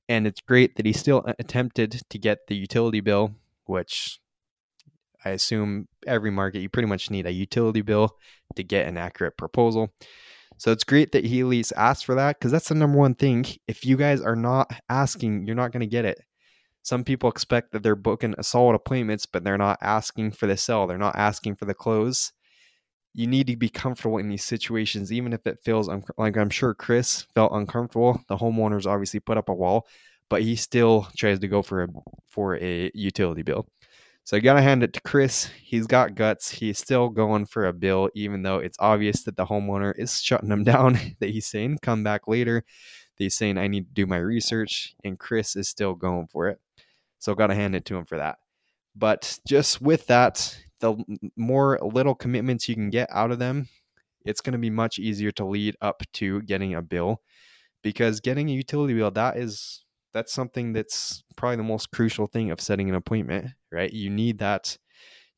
and 0.07 0.27
it's 0.27 0.39
great 0.39 0.75
that 0.75 0.85
he 0.85 0.93
still 0.93 1.25
attempted 1.39 2.01
to 2.09 2.19
get 2.19 2.47
the 2.47 2.55
utility 2.55 3.01
bill, 3.01 3.33
which 3.65 4.19
I 5.25 5.31
assume 5.31 5.87
every 6.05 6.31
market 6.31 6.59
you 6.59 6.69
pretty 6.69 6.87
much 6.87 7.09
need 7.09 7.25
a 7.25 7.31
utility 7.31 7.81
bill 7.81 8.15
to 8.55 8.63
get 8.63 8.87
an 8.87 8.97
accurate 8.97 9.35
proposal. 9.35 9.89
So 10.57 10.71
it's 10.71 10.83
great 10.83 11.11
that 11.11 11.25
he 11.25 11.41
at 11.41 11.47
least 11.47 11.73
asked 11.75 12.05
for 12.05 12.15
that 12.15 12.39
because 12.39 12.51
that's 12.51 12.69
the 12.69 12.75
number 12.75 12.97
one 12.97 13.15
thing. 13.15 13.45
If 13.67 13.85
you 13.85 13.97
guys 13.97 14.21
are 14.21 14.35
not 14.35 14.71
asking, 14.89 15.45
you're 15.45 15.55
not 15.55 15.71
going 15.71 15.81
to 15.81 15.87
get 15.87 16.05
it. 16.05 16.19
Some 16.83 17.03
people 17.03 17.29
expect 17.29 17.71
that 17.71 17.83
they're 17.83 17.95
booking 17.95 18.35
a 18.37 18.43
solid 18.43 18.75
appointments, 18.75 19.25
but 19.25 19.43
they're 19.43 19.57
not 19.57 19.79
asking 19.81 20.31
for 20.31 20.47
the 20.47 20.55
sell. 20.55 20.87
They're 20.87 20.97
not 20.97 21.15
asking 21.15 21.55
for 21.55 21.65
the 21.65 21.73
close 21.73 22.31
you 23.15 23.27
need 23.27 23.47
to 23.47 23.55
be 23.55 23.69
comfortable 23.69 24.17
in 24.17 24.27
these 24.27 24.43
situations, 24.43 25.11
even 25.11 25.31
if 25.31 25.47
it 25.47 25.59
feels 25.63 25.87
un- 25.87 26.03
like 26.17 26.35
I'm 26.37 26.49
sure 26.49 26.73
Chris 26.73 27.25
felt 27.33 27.53
uncomfortable. 27.53 28.21
The 28.27 28.35
homeowners 28.35 28.85
obviously 28.85 29.21
put 29.21 29.37
up 29.37 29.47
a 29.47 29.53
wall, 29.53 29.87
but 30.29 30.41
he 30.41 30.57
still 30.57 31.07
tries 31.17 31.39
to 31.39 31.47
go 31.47 31.61
for 31.61 31.83
a 31.83 31.87
for 32.27 32.57
a 32.57 32.91
utility 32.93 33.41
bill. 33.41 33.67
So 34.25 34.35
I 34.35 34.39
gotta 34.39 34.61
hand 34.61 34.83
it 34.83 34.91
to 34.93 35.01
Chris. 35.01 35.49
He's 35.61 35.85
got 35.87 36.15
guts. 36.15 36.49
He's 36.49 36.79
still 36.79 37.09
going 37.09 37.45
for 37.45 37.67
a 37.67 37.73
bill, 37.73 38.09
even 38.15 38.41
though 38.41 38.57
it's 38.57 38.77
obvious 38.79 39.23
that 39.23 39.37
the 39.37 39.45
homeowner 39.45 39.93
is 39.97 40.19
shutting 40.19 40.49
him 40.51 40.63
down. 40.65 40.99
that 41.19 41.29
he's 41.29 41.45
saying, 41.45 41.77
"Come 41.83 42.03
back 42.03 42.27
later." 42.27 42.63
That 43.17 43.23
he's 43.23 43.35
saying, 43.35 43.57
"I 43.59 43.67
need 43.67 43.87
to 43.87 43.93
do 43.93 44.07
my 44.07 44.17
research," 44.17 44.95
and 45.03 45.19
Chris 45.19 45.55
is 45.55 45.69
still 45.69 45.93
going 45.93 46.27
for 46.27 46.49
it. 46.49 46.59
So 47.19 47.35
gotta 47.35 47.55
hand 47.55 47.75
it 47.75 47.85
to 47.85 47.95
him 47.95 48.05
for 48.05 48.17
that. 48.17 48.39
But 48.95 49.39
just 49.47 49.79
with 49.81 50.07
that, 50.07 50.57
the 50.79 50.95
more 51.35 51.79
little 51.81 52.15
commitments 52.15 52.67
you 52.67 52.75
can 52.75 52.89
get 52.89 53.09
out 53.11 53.31
of 53.31 53.39
them, 53.39 53.69
it's 54.25 54.41
going 54.41 54.53
to 54.53 54.59
be 54.59 54.69
much 54.69 54.99
easier 54.99 55.31
to 55.33 55.45
lead 55.45 55.75
up 55.81 56.01
to 56.13 56.41
getting 56.43 56.73
a 56.73 56.81
bill 56.81 57.21
because 57.83 58.19
getting 58.19 58.49
a 58.49 58.53
utility 58.53 58.93
bill 58.95 59.11
that 59.11 59.37
is 59.37 59.84
that's 60.15 60.33
something 60.33 60.71
that's 60.73 61.23
probably 61.35 61.57
the 61.57 61.63
most 61.63 61.91
crucial 61.91 62.25
thing 62.25 62.49
of 62.49 62.61
setting 62.61 62.87
an 62.87 62.95
appointment, 62.95 63.51
right? 63.69 63.91
You 63.91 64.09
need 64.09 64.39
that 64.39 64.77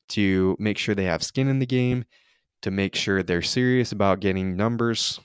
to 0.10 0.56
make 0.60 0.78
sure 0.78 0.94
they 0.94 1.06
have 1.06 1.24
skin 1.24 1.48
in 1.48 1.58
the 1.58 1.66
game, 1.66 2.06
to 2.62 2.70
make 2.70 2.96
sure 2.96 3.24
they're 3.24 3.42
serious 3.42 3.92
about 3.92 4.20
getting 4.20 4.56
numbers. 4.56 5.20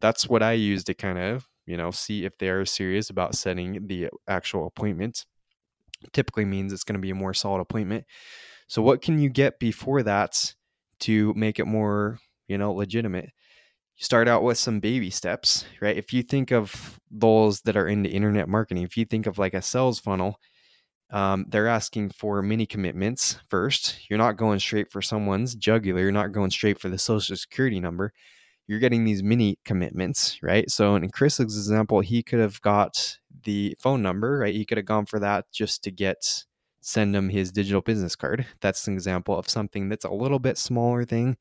That's 0.00 0.28
what 0.28 0.42
I 0.42 0.52
use 0.52 0.82
to 0.84 0.94
kind 0.94 1.18
of, 1.18 1.46
you 1.66 1.76
know, 1.76 1.92
see 1.92 2.24
if 2.24 2.36
they're 2.38 2.66
serious 2.66 3.08
about 3.08 3.36
setting 3.36 3.86
the 3.86 4.10
actual 4.28 4.66
appointment. 4.66 5.24
Typically 6.12 6.44
means 6.44 6.72
it's 6.72 6.84
going 6.84 6.94
to 6.94 7.00
be 7.00 7.10
a 7.10 7.14
more 7.14 7.32
solid 7.32 7.60
appointment. 7.60 8.06
So 8.66 8.82
what 8.82 9.02
can 9.02 9.20
you 9.20 9.30
get 9.30 9.60
before 9.60 10.02
that 10.02 10.52
to 11.00 11.32
make 11.34 11.60
it 11.60 11.66
more, 11.66 12.18
you 12.48 12.58
know, 12.58 12.72
legitimate? 12.72 13.30
You 13.96 14.04
start 14.04 14.28
out 14.28 14.42
with 14.42 14.58
some 14.58 14.80
baby 14.80 15.10
steps, 15.10 15.64
right? 15.80 15.96
If 15.96 16.12
you 16.12 16.22
think 16.22 16.52
of 16.52 17.00
those 17.10 17.62
that 17.62 17.76
are 17.76 17.88
into 17.88 18.10
internet 18.10 18.48
marketing, 18.48 18.82
if 18.82 18.96
you 18.96 19.06
think 19.06 19.26
of 19.26 19.38
like 19.38 19.54
a 19.54 19.62
sales 19.62 19.98
funnel, 19.98 20.38
um, 21.10 21.46
they're 21.48 21.68
asking 21.68 22.10
for 22.10 22.42
mini 22.42 22.66
commitments 22.66 23.38
first. 23.48 23.98
You're 24.10 24.18
not 24.18 24.36
going 24.36 24.58
straight 24.58 24.90
for 24.90 25.00
someone's 25.00 25.54
jugular. 25.54 26.02
You're 26.02 26.12
not 26.12 26.32
going 26.32 26.50
straight 26.50 26.78
for 26.78 26.88
the 26.88 26.98
social 26.98 27.36
security 27.36 27.80
number. 27.80 28.12
You're 28.66 28.80
getting 28.80 29.04
these 29.04 29.22
mini 29.22 29.58
commitments, 29.64 30.38
right? 30.42 30.68
So 30.70 30.96
in 30.96 31.08
Chris's 31.10 31.56
example, 31.56 32.00
he 32.00 32.22
could 32.22 32.40
have 32.40 32.60
got 32.60 33.18
the 33.44 33.76
phone 33.78 34.02
number, 34.02 34.38
right? 34.38 34.54
He 34.54 34.64
could 34.66 34.78
have 34.78 34.86
gone 34.86 35.06
for 35.06 35.20
that 35.20 35.46
just 35.52 35.84
to 35.84 35.90
get 35.90 36.44
send 36.80 37.16
him 37.16 37.28
his 37.28 37.50
digital 37.50 37.80
business 37.80 38.14
card. 38.16 38.46
That's 38.60 38.86
an 38.88 38.94
example 38.94 39.38
of 39.38 39.48
something 39.48 39.88
that's 39.88 40.04
a 40.04 40.10
little 40.10 40.38
bit 40.38 40.58
smaller 40.58 41.04
thing. 41.04 41.36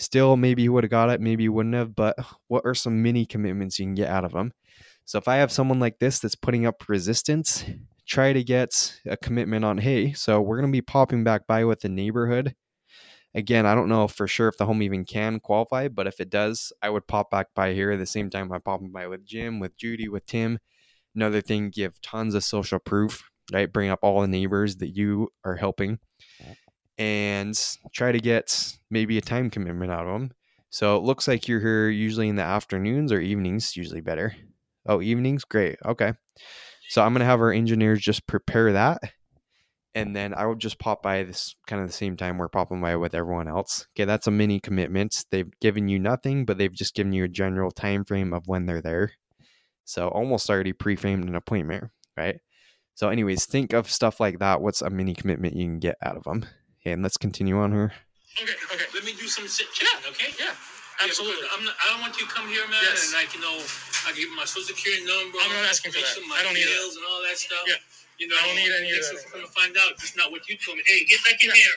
Still, 0.00 0.38
maybe 0.38 0.62
he 0.62 0.70
would 0.70 0.82
have 0.82 0.90
got 0.90 1.10
it, 1.10 1.20
maybe 1.20 1.44
he 1.44 1.50
wouldn't 1.50 1.74
have, 1.74 1.94
but 1.94 2.16
what 2.48 2.62
are 2.64 2.74
some 2.74 3.02
mini 3.02 3.26
commitments 3.26 3.78
you 3.78 3.84
can 3.84 3.94
get 3.94 4.08
out 4.08 4.24
of 4.24 4.32
them? 4.32 4.52
So 5.04 5.18
if 5.18 5.28
I 5.28 5.36
have 5.36 5.52
someone 5.52 5.78
like 5.78 5.98
this 5.98 6.20
that's 6.20 6.34
putting 6.34 6.66
up 6.66 6.88
resistance, 6.88 7.64
try 8.06 8.32
to 8.32 8.42
get 8.42 8.98
a 9.06 9.16
commitment 9.16 9.64
on, 9.64 9.78
hey, 9.78 10.12
so 10.12 10.40
we're 10.40 10.58
going 10.58 10.70
to 10.70 10.76
be 10.76 10.80
popping 10.82 11.22
back 11.22 11.46
by 11.46 11.64
with 11.64 11.80
the 11.80 11.88
neighborhood. 11.88 12.54
Again, 13.34 13.66
I 13.66 13.74
don't 13.74 13.88
know 13.88 14.08
for 14.08 14.26
sure 14.26 14.48
if 14.48 14.56
the 14.56 14.66
home 14.66 14.82
even 14.82 15.04
can 15.04 15.38
qualify, 15.38 15.88
but 15.88 16.06
if 16.06 16.18
it 16.18 16.30
does, 16.30 16.72
I 16.80 16.90
would 16.90 17.06
pop 17.06 17.30
back 17.30 17.48
by 17.54 17.74
here 17.74 17.92
at 17.92 17.98
the 17.98 18.06
same 18.06 18.30
time 18.30 18.50
I'm 18.50 18.62
popping 18.62 18.90
by 18.92 19.06
with 19.06 19.24
Jim, 19.26 19.60
with 19.60 19.76
Judy, 19.76 20.08
with 20.08 20.26
Tim. 20.26 20.58
Another 21.14 21.40
thing, 21.40 21.70
give 21.70 22.00
tons 22.00 22.34
of 22.34 22.42
social 22.42 22.78
proof, 22.78 23.28
right? 23.52 23.70
Bring 23.70 23.90
up 23.90 24.00
all 24.02 24.22
the 24.22 24.28
neighbors 24.28 24.76
that 24.76 24.96
you 24.96 25.28
are 25.44 25.56
helping 25.56 25.98
and 27.00 27.58
try 27.94 28.12
to 28.12 28.20
get 28.20 28.76
maybe 28.90 29.16
a 29.16 29.22
time 29.22 29.48
commitment 29.48 29.90
out 29.90 30.06
of 30.06 30.12
them. 30.12 30.30
So 30.68 30.96
it 30.96 31.02
looks 31.02 31.26
like 31.26 31.48
you're 31.48 31.58
here 31.58 31.88
usually 31.88 32.28
in 32.28 32.36
the 32.36 32.42
afternoons 32.42 33.10
or 33.10 33.20
evenings, 33.20 33.74
usually 33.74 34.02
better. 34.02 34.36
Oh, 34.86 35.00
evenings? 35.00 35.44
Great. 35.44 35.78
Okay. 35.84 36.12
So 36.90 37.02
I'm 37.02 37.12
going 37.12 37.20
to 37.20 37.26
have 37.26 37.40
our 37.40 37.52
engineers 37.52 38.02
just 38.02 38.26
prepare 38.26 38.74
that. 38.74 39.00
And 39.94 40.14
then 40.14 40.34
I 40.34 40.44
will 40.44 40.54
just 40.54 40.78
pop 40.78 41.02
by 41.02 41.24
this 41.24 41.56
kind 41.66 41.80
of 41.80 41.88
the 41.88 41.92
same 41.92 42.18
time 42.18 42.36
we're 42.36 42.48
popping 42.48 42.82
by 42.82 42.94
with 42.96 43.14
everyone 43.14 43.48
else. 43.48 43.86
Okay, 43.96 44.04
that's 44.04 44.26
a 44.26 44.30
mini 44.30 44.60
commitment. 44.60 45.24
They've 45.30 45.50
given 45.60 45.88
you 45.88 45.98
nothing, 45.98 46.44
but 46.44 46.58
they've 46.58 46.72
just 46.72 46.94
given 46.94 47.12
you 47.12 47.24
a 47.24 47.28
general 47.28 47.70
time 47.70 48.04
frame 48.04 48.32
of 48.34 48.46
when 48.46 48.66
they're 48.66 48.82
there. 48.82 49.12
So 49.86 50.08
almost 50.08 50.50
already 50.50 50.72
pre-framed 50.72 51.28
an 51.28 51.34
appointment, 51.34 51.90
right? 52.16 52.40
So, 52.94 53.08
anyways, 53.08 53.46
think 53.46 53.72
of 53.72 53.90
stuff 53.90 54.20
like 54.20 54.38
that. 54.38 54.60
What's 54.60 54.82
a 54.82 54.90
mini 54.90 55.14
commitment 55.14 55.56
you 55.56 55.64
can 55.64 55.78
get 55.80 55.96
out 56.02 56.16
of 56.16 56.24
them? 56.24 56.44
Okay, 56.80 56.92
and 56.92 57.02
let's 57.02 57.16
continue 57.16 57.60
on 57.60 57.72
here. 57.72 57.92
Okay, 58.40 58.56
okay. 58.72 58.88
Let 58.94 59.04
me 59.04 59.12
do 59.12 59.28
some 59.28 59.44
sit 59.48 59.68
chat, 59.76 60.00
okay? 60.08 60.32
Yeah, 60.40 60.56
absolutely. 61.04 61.44
Yeah, 61.44 61.52
I'm 61.58 61.64
not, 61.68 61.76
I 61.76 61.92
don't 61.92 62.00
want 62.00 62.16
you 62.16 62.24
to 62.24 62.32
come 62.32 62.48
here, 62.48 62.64
man, 62.72 62.80
Yes. 62.80 63.12
and 63.12 63.20
like 63.20 63.34
you 63.36 63.40
know, 63.44 63.60
I 64.08 64.16
give 64.16 64.32
my 64.32 64.48
social 64.48 64.72
security 64.72 65.04
number. 65.04 65.36
I'm 65.44 65.52
not 65.52 65.68
asking 65.68 65.92
for 65.92 66.00
that. 66.00 66.16
My 66.24 66.40
I 66.40 66.42
don't 66.42 66.56
need 66.56 66.64
bills 66.64 66.96
and 66.96 67.04
all 67.04 67.20
that 67.20 67.36
stuff. 67.36 67.64
Yeah. 67.68 67.76
You 68.16 68.28
know, 68.28 68.36
I 68.40 68.46
don't 68.48 68.56
need 68.56 68.72
any 68.72 68.92
of 68.96 69.00
that. 69.04 69.20
I'm 69.32 69.44
gonna 69.44 69.52
find 69.52 69.76
out 69.76 69.92
it's 70.00 70.16
not 70.16 70.32
what 70.32 70.48
you 70.48 70.56
told 70.56 70.76
me. 70.80 70.84
Hey, 70.88 71.04
get 71.04 71.20
back 71.24 71.36
in 71.44 71.52
Yeah. 71.52 71.60
here. 71.60 71.76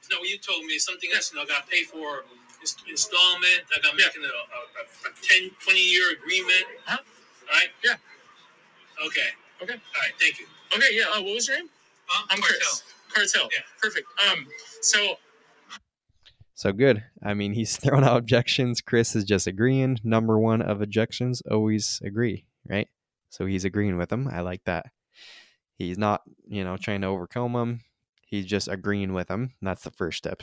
It's 0.00 0.08
not 0.08 0.20
what 0.24 0.28
you 0.28 0.38
told 0.40 0.64
me. 0.64 0.80
It's 0.80 0.84
something 0.88 1.08
else. 1.12 1.32
You 1.32 1.36
know, 1.40 1.44
I 1.44 1.48
got 1.48 1.64
to 1.64 1.68
pay 1.68 1.84
for 1.84 2.24
ins- 2.64 2.76
installment. 2.88 3.64
I 3.72 3.80
got 3.80 3.92
to 3.92 4.00
Yeah. 4.00 4.08
make 4.08 4.24
a, 4.24 4.28
a, 4.28 5.08
a 5.08 5.12
10, 5.20 5.52
20 5.60 5.80
year 5.80 6.12
agreement. 6.16 6.64
Huh? 6.88 6.96
All 7.00 7.56
right. 7.60 7.68
Yeah. 7.84 7.96
Okay. 9.06 9.30
Okay. 9.62 9.76
All 9.76 10.00
right. 10.00 10.12
Thank 10.20 10.40
you. 10.40 10.46
okay, 10.76 10.92
yeah. 10.92 11.04
Uh, 11.12 11.20
what 11.22 11.34
was 11.36 11.48
your 11.48 11.58
name? 11.60 11.68
Huh? 12.08 12.26
I'm 12.30 12.40
Chris. 12.40 12.82
Cartel. 13.14 13.48
Yeah. 13.52 13.62
Perfect. 13.82 14.06
Um, 14.30 14.46
so 14.80 15.16
So 16.54 16.72
good. 16.72 17.02
I 17.22 17.34
mean, 17.34 17.52
he's 17.52 17.76
throwing 17.82 18.04
out 18.04 18.16
objections. 18.16 18.80
Chris 18.80 19.14
is 19.16 19.24
just 19.24 19.46
agreeing. 19.46 19.98
Number 20.04 20.38
one 20.38 20.62
of 20.62 20.80
objections, 20.82 21.42
always 21.50 22.00
agree, 22.04 22.44
right? 22.68 22.88
So 23.30 23.46
he's 23.46 23.64
agreeing 23.64 23.96
with 23.96 24.08
them. 24.08 24.28
I 24.28 24.40
like 24.40 24.62
that. 24.64 24.86
He's 25.78 25.96
not, 25.98 26.22
you 26.48 26.62
know, 26.64 26.76
trying 26.76 27.00
to 27.02 27.06
overcome 27.06 27.52
them. 27.54 27.80
He's 28.26 28.44
just 28.46 28.68
agreeing 28.68 29.12
with 29.14 29.28
them. 29.28 29.54
That's 29.62 29.82
the 29.82 29.90
first 29.90 30.18
step. 30.18 30.42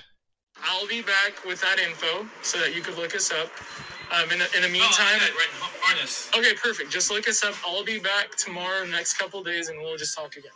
I'll 0.63 0.87
be 0.87 1.01
back 1.03 1.45
with 1.45 1.61
that 1.61 1.77
info 1.79 2.27
so 2.41 2.57
that 2.59 2.73
you 2.75 2.81
could 2.81 2.97
look 2.97 3.15
us 3.15 3.31
up. 3.31 3.51
Um, 4.11 4.31
in 4.31 4.39
the, 4.39 4.45
in 4.55 4.61
the 4.63 4.69
Oh, 4.69 4.71
meantime, 4.71 5.17
okay, 5.17 5.25
right. 5.31 5.47
har- 5.59 5.71
Harness. 5.81 6.31
okay, 6.35 6.53
perfect. 6.55 6.89
Just 6.91 7.11
look 7.11 7.27
us 7.27 7.43
up. 7.43 7.53
I'll 7.65 7.83
be 7.85 7.99
back 7.99 8.35
tomorrow, 8.37 8.85
next 8.85 9.13
couple 9.19 9.43
days, 9.43 9.67
and 9.69 9.77
we'll 9.79 9.97
just 9.97 10.15
talk 10.17 10.35
again. 10.37 10.51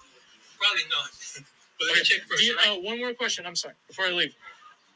Probably 0.58 0.82
not. 0.90 1.46
but 1.82 1.90
let 1.90 1.98
me 1.98 2.04
check 2.06 2.22
first. 2.30 2.44
You- 2.46 2.58
right? 2.58 2.78
uh, 2.78 2.82
one 2.82 3.00
more 3.02 3.14
question. 3.14 3.46
I'm 3.48 3.58
sorry 3.58 3.76
before 3.90 4.06
I 4.06 4.12
leave. 4.12 4.36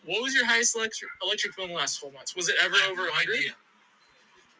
What 0.05 0.21
was 0.21 0.35
your 0.35 0.45
highest 0.45 0.77
electric 0.77 1.09
electric 1.23 1.55
bill 1.57 1.65
in 1.65 1.71
the 1.73 1.77
last 1.77 1.99
12 1.99 2.13
months? 2.13 2.35
Was 2.37 2.49
it 2.49 2.55
ever 2.63 2.77
over 2.89 3.09
no 3.09 3.09
100? 3.09 3.35
idea. 3.37 3.51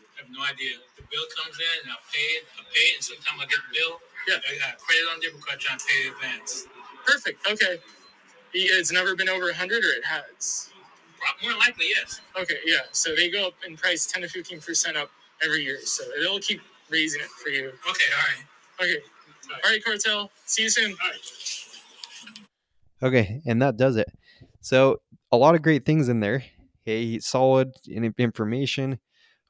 I 0.04 0.22
have 0.22 0.32
no 0.32 0.42
idea. 0.44 0.78
The 0.98 1.04
bill 1.12 1.26
comes 1.38 1.58
in 1.60 1.76
and 1.86 1.92
I 1.94 1.98
pay 2.12 2.28
it. 2.40 2.44
I 2.58 2.64
pay 2.74 2.86
it, 2.92 2.96
and 2.98 3.04
sometimes 3.06 3.42
I 3.42 3.46
get 3.46 3.60
the 3.70 3.74
bill. 3.78 4.02
Yeah. 4.28 4.42
I 4.42 4.58
got 4.60 4.80
credit 4.80 5.06
on 5.14 5.20
there 5.22 5.32
because 5.32 5.50
I 5.54 5.58
try 5.58 5.74
and 5.74 5.82
pay 5.86 6.10
advance. 6.10 6.68
Perfect. 7.06 7.48
Okay. 7.50 7.78
It's 8.54 8.92
never 8.92 9.16
been 9.16 9.30
over 9.30 9.46
100 9.46 9.84
or 9.84 9.90
it 9.90 10.06
has? 10.06 10.70
More 11.44 11.54
likely, 11.58 11.88
yes. 11.96 12.22
Okay, 12.40 12.58
yeah. 12.66 12.80
So 12.92 13.16
they 13.16 13.30
go 13.30 13.48
up 13.48 13.54
in 13.68 13.78
price 13.78 14.06
10 14.08 14.24
to 14.24 14.28
15% 14.30 14.96
up 14.98 15.10
every 15.44 15.64
year. 15.64 15.80
So 15.84 16.04
they'll 16.22 16.40
keep 16.40 16.62
raising 16.90 17.22
it 17.22 17.28
for 17.28 17.50
you. 17.50 17.68
Okay, 17.90 18.06
all 18.14 18.24
right. 18.24 18.46
Okay. 18.82 18.96
All 18.96 19.56
right. 19.56 19.62
All 19.66 19.72
right, 19.72 19.84
Cartel. 19.84 20.32
See 20.46 20.64
you 20.64 20.70
soon. 20.70 20.92
All 20.92 21.10
right. 21.10 21.65
Okay, 23.04 23.42
and 23.46 23.62
that 23.62 23.78
does 23.78 23.98
it. 23.98 24.08
So 24.62 25.02
a 25.32 25.38
lot 25.38 25.56
of 25.56 25.62
great 25.62 25.86
things 25.86 26.10
in 26.10 26.22
there. 26.22 26.44
Hey, 26.86 27.20
solid 27.20 27.74
information, 27.88 29.00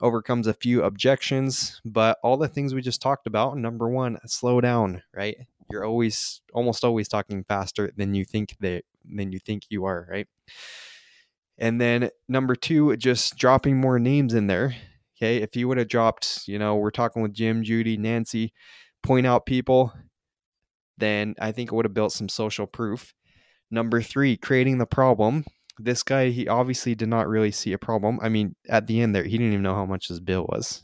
overcomes 0.01 0.47
a 0.47 0.53
few 0.53 0.83
objections, 0.83 1.81
but 1.85 2.17
all 2.23 2.37
the 2.37 2.47
things 2.47 2.73
we 2.73 2.81
just 2.81 3.01
talked 3.01 3.27
about. 3.27 3.57
Number 3.57 3.89
one, 3.89 4.17
slow 4.25 4.61
down. 4.61 5.03
Right, 5.13 5.37
you're 5.69 5.85
always, 5.85 6.41
almost 6.53 6.83
always 6.83 7.07
talking 7.07 7.43
faster 7.43 7.91
than 7.95 8.13
you 8.13 8.25
think 8.25 8.55
that 8.61 8.83
than 9.05 9.31
you 9.31 9.39
think 9.39 9.63
you 9.69 9.85
are. 9.85 10.07
Right, 10.09 10.27
and 11.57 11.79
then 11.79 12.09
number 12.27 12.55
two, 12.55 12.95
just 12.97 13.37
dropping 13.37 13.77
more 13.77 13.99
names 13.99 14.33
in 14.33 14.47
there. 14.47 14.75
Okay, 15.17 15.37
if 15.37 15.55
you 15.55 15.67
would 15.67 15.77
have 15.77 15.87
dropped, 15.87 16.47
you 16.47 16.59
know, 16.59 16.75
we're 16.75 16.91
talking 16.91 17.21
with 17.21 17.33
Jim, 17.33 17.63
Judy, 17.63 17.95
Nancy, 17.95 18.53
point 19.03 19.25
out 19.25 19.45
people, 19.45 19.93
then 20.97 21.35
I 21.39 21.51
think 21.51 21.71
it 21.71 21.75
would 21.75 21.85
have 21.85 21.93
built 21.93 22.11
some 22.11 22.27
social 22.27 22.67
proof. 22.67 23.13
Number 23.71 24.01
three, 24.01 24.37
creating 24.37 24.77
the 24.77 24.85
problem. 24.85 25.45
This 25.77 26.03
guy, 26.03 26.29
he 26.29 26.47
obviously 26.47 26.95
did 26.95 27.09
not 27.09 27.27
really 27.27 27.51
see 27.51 27.73
a 27.73 27.77
problem. 27.77 28.19
I 28.21 28.29
mean, 28.29 28.55
at 28.69 28.87
the 28.87 29.01
end 29.01 29.15
there, 29.15 29.23
he 29.23 29.37
didn't 29.37 29.53
even 29.53 29.63
know 29.63 29.75
how 29.75 29.85
much 29.85 30.07
his 30.07 30.19
bill 30.19 30.45
was. 30.49 30.83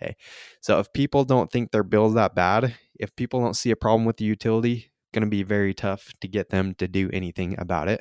Okay. 0.00 0.16
So 0.60 0.78
if 0.78 0.92
people 0.92 1.24
don't 1.24 1.50
think 1.50 1.70
their 1.70 1.82
bill's 1.82 2.14
that 2.14 2.34
bad, 2.34 2.74
if 2.94 3.14
people 3.16 3.40
don't 3.40 3.56
see 3.56 3.70
a 3.70 3.76
problem 3.76 4.04
with 4.04 4.16
the 4.16 4.24
utility, 4.24 4.72
it's 4.72 5.12
going 5.12 5.24
to 5.24 5.30
be 5.30 5.42
very 5.42 5.74
tough 5.74 6.12
to 6.20 6.28
get 6.28 6.50
them 6.50 6.74
to 6.74 6.86
do 6.86 7.10
anything 7.12 7.56
about 7.58 7.88
it. 7.88 8.00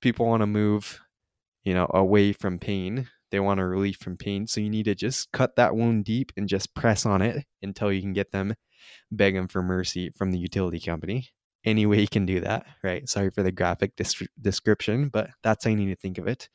People 0.00 0.26
want 0.26 0.42
to 0.42 0.46
move, 0.46 1.00
you 1.64 1.74
know, 1.74 1.86
away 1.94 2.32
from 2.32 2.58
pain. 2.58 3.08
They 3.30 3.40
want 3.40 3.60
a 3.60 3.66
relief 3.66 3.98
from 3.98 4.16
pain. 4.16 4.46
So 4.46 4.60
you 4.60 4.70
need 4.70 4.84
to 4.84 4.94
just 4.94 5.32
cut 5.32 5.56
that 5.56 5.76
wound 5.76 6.04
deep 6.04 6.32
and 6.36 6.48
just 6.48 6.74
press 6.74 7.04
on 7.04 7.20
it 7.22 7.44
until 7.62 7.92
you 7.92 8.00
can 8.00 8.12
get 8.12 8.32
them 8.32 8.54
begging 9.10 9.48
for 9.48 9.62
mercy 9.62 10.10
from 10.16 10.30
the 10.30 10.38
utility 10.38 10.80
company 10.80 11.28
any 11.64 11.86
way 11.86 12.00
you 12.00 12.08
can 12.08 12.26
do 12.26 12.40
that, 12.40 12.66
right? 12.82 13.08
Sorry 13.08 13.30
for 13.30 13.42
the 13.42 13.52
graphic 13.52 13.96
dis- 13.96 14.22
description, 14.40 15.08
but 15.08 15.30
that's 15.42 15.64
how 15.64 15.70
you 15.70 15.76
need 15.76 15.90
to 15.90 15.96
think 15.96 16.18
of 16.18 16.26
it. 16.26 16.48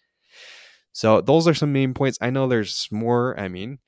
So 0.91 1.21
those 1.21 1.47
are 1.47 1.53
some 1.53 1.73
main 1.73 1.93
points. 1.93 2.17
I 2.21 2.29
know 2.29 2.47
there's 2.47 2.87
more. 2.91 3.39
I 3.39 3.47
mean, 3.47 3.79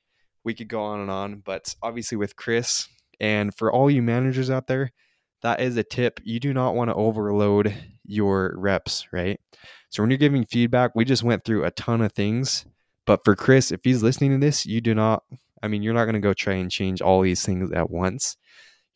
we 0.43 0.53
could 0.53 0.67
go 0.67 0.81
on 0.81 0.99
and 0.99 1.11
on, 1.11 1.41
but 1.45 1.75
obviously 1.81 2.17
with 2.17 2.35
Chris 2.35 2.87
and 3.19 3.55
for 3.55 3.71
all 3.71 3.89
you 3.89 4.01
managers 4.01 4.49
out 4.49 4.67
there, 4.67 4.91
that 5.41 5.61
is 5.61 5.77
a 5.77 5.83
tip. 5.83 6.19
You 6.23 6.39
do 6.39 6.53
not 6.53 6.75
want 6.75 6.89
to 6.89 6.95
overload 6.95 7.75
your 8.03 8.55
reps, 8.57 9.07
right? 9.11 9.39
So 9.89 10.01
when 10.01 10.09
you're 10.09 10.17
giving 10.17 10.45
feedback, 10.45 10.95
we 10.95 11.05
just 11.05 11.23
went 11.23 11.43
through 11.45 11.63
a 11.63 11.71
ton 11.71 12.01
of 12.01 12.13
things. 12.13 12.65
But 13.05 13.23
for 13.23 13.35
Chris, 13.35 13.71
if 13.71 13.81
he's 13.83 14.01
listening 14.01 14.31
to 14.31 14.37
this, 14.37 14.65
you 14.65 14.81
do 14.81 14.95
not, 14.95 15.23
I 15.61 15.67
mean, 15.67 15.83
you're 15.83 15.93
not 15.93 16.05
going 16.05 16.15
to 16.15 16.19
go 16.19 16.33
try 16.33 16.55
and 16.55 16.71
change 16.71 17.01
all 17.01 17.21
these 17.21 17.45
things 17.45 17.71
at 17.71 17.89
once. 17.91 18.37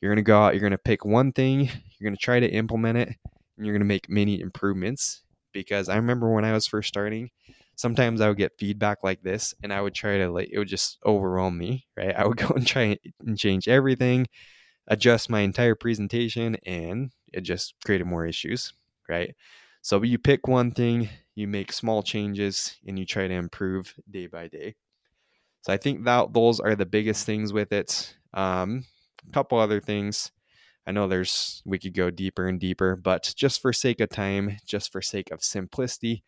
You're 0.02 0.12
going 0.14 0.24
to 0.24 0.28
go 0.28 0.42
out, 0.42 0.54
you're 0.54 0.62
going 0.62 0.72
to 0.72 0.78
pick 0.78 1.04
one 1.06 1.32
thing, 1.32 1.62
you're 2.00 2.10
going 2.10 2.16
to 2.16 2.22
try 2.22 2.40
to 2.40 2.48
implement 2.50 2.98
it, 2.98 3.10
and 3.58 3.66
you're 3.66 3.74
going 3.74 3.82
to 3.82 3.86
make 3.86 4.10
many 4.10 4.40
improvements. 4.40 5.24
Because 5.52 5.90
I 5.90 5.96
remember 5.96 6.32
when 6.32 6.46
I 6.46 6.54
was 6.54 6.68
first 6.68 6.88
starting, 6.88 7.32
sometimes 7.76 8.22
I 8.22 8.28
would 8.28 8.38
get 8.38 8.58
feedback 8.60 9.00
like 9.04 9.24
this, 9.24 9.54
and 9.64 9.74
I 9.74 9.82
would 9.82 9.94
try 9.96 10.18
to, 10.20 10.30
like, 10.30 10.50
it 10.52 10.60
would 10.60 10.68
just 10.68 11.00
overwhelm 11.06 11.58
me, 11.58 11.88
right? 11.98 12.16
I 12.16 12.26
would 12.28 12.38
go 12.38 12.50
and 12.50 12.66
try 12.66 12.98
and 13.26 13.38
change 13.38 13.68
everything, 13.68 14.28
adjust 14.88 15.30
my 15.30 15.42
entire 15.42 15.76
presentation, 15.76 16.58
and 16.66 17.12
it 17.34 17.42
just 17.42 17.76
created 17.86 18.08
more 18.08 18.26
issues, 18.26 18.74
right? 19.10 19.36
So 19.82 20.02
you 20.04 20.18
pick 20.18 20.48
one 20.48 20.72
thing, 20.72 21.10
you 21.36 21.48
make 21.48 21.72
small 21.74 22.04
changes, 22.04 22.78
and 22.88 23.00
you 23.00 23.06
try 23.06 23.28
to 23.28 23.34
improve 23.34 23.94
day 24.10 24.28
by 24.28 24.48
day. 24.48 24.76
So 25.62 25.74
I 25.74 25.78
think 25.78 26.06
that 26.06 26.34
those 26.34 26.60
are 26.60 26.76
the 26.76 26.86
biggest 26.86 27.26
things 27.26 27.54
with 27.54 27.72
it. 27.74 28.16
Um, 28.34 28.86
couple 29.34 29.60
other 29.60 29.80
things. 29.80 30.32
I 30.88 30.92
know 30.92 31.08
there's 31.08 31.62
we 31.66 31.78
could 31.78 31.94
go 31.94 32.10
deeper 32.10 32.48
and 32.48 32.60
deeper, 32.60 32.96
but 32.96 33.34
just 33.36 33.62
for 33.62 33.72
sake 33.72 34.00
of 34.00 34.10
time, 34.10 34.58
just 34.66 34.92
for 34.92 35.02
sake 35.02 35.32
of 35.32 35.44
simplicity, 35.44 36.24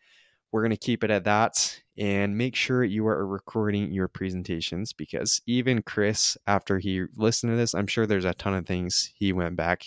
we're 0.52 0.62
going 0.62 0.70
to 0.70 0.76
keep 0.76 1.02
it 1.02 1.10
at 1.10 1.24
that 1.24 1.80
and 1.98 2.36
make 2.36 2.54
sure 2.54 2.84
you 2.84 3.06
are 3.06 3.26
recording 3.26 3.90
your 3.90 4.06
presentations 4.06 4.92
because 4.92 5.40
even 5.46 5.82
Chris, 5.82 6.36
after 6.46 6.78
he 6.78 7.04
listened 7.16 7.52
to 7.52 7.56
this, 7.56 7.74
I'm 7.74 7.86
sure 7.86 8.06
there's 8.06 8.26
a 8.26 8.34
ton 8.34 8.54
of 8.54 8.66
things 8.66 9.12
he 9.16 9.32
went 9.32 9.56
back 9.56 9.84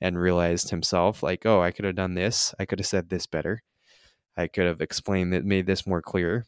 and 0.00 0.18
realized 0.18 0.70
himself 0.70 1.22
like, 1.22 1.46
oh, 1.46 1.62
I 1.62 1.70
could 1.70 1.84
have 1.84 1.94
done 1.94 2.14
this. 2.14 2.54
I 2.58 2.64
could 2.64 2.80
have 2.80 2.86
said 2.86 3.08
this 3.08 3.26
better. 3.26 3.62
I 4.36 4.48
could 4.48 4.66
have 4.66 4.80
explained 4.80 5.32
that, 5.32 5.44
made 5.44 5.66
this 5.66 5.86
more 5.86 6.02
clear. 6.02 6.46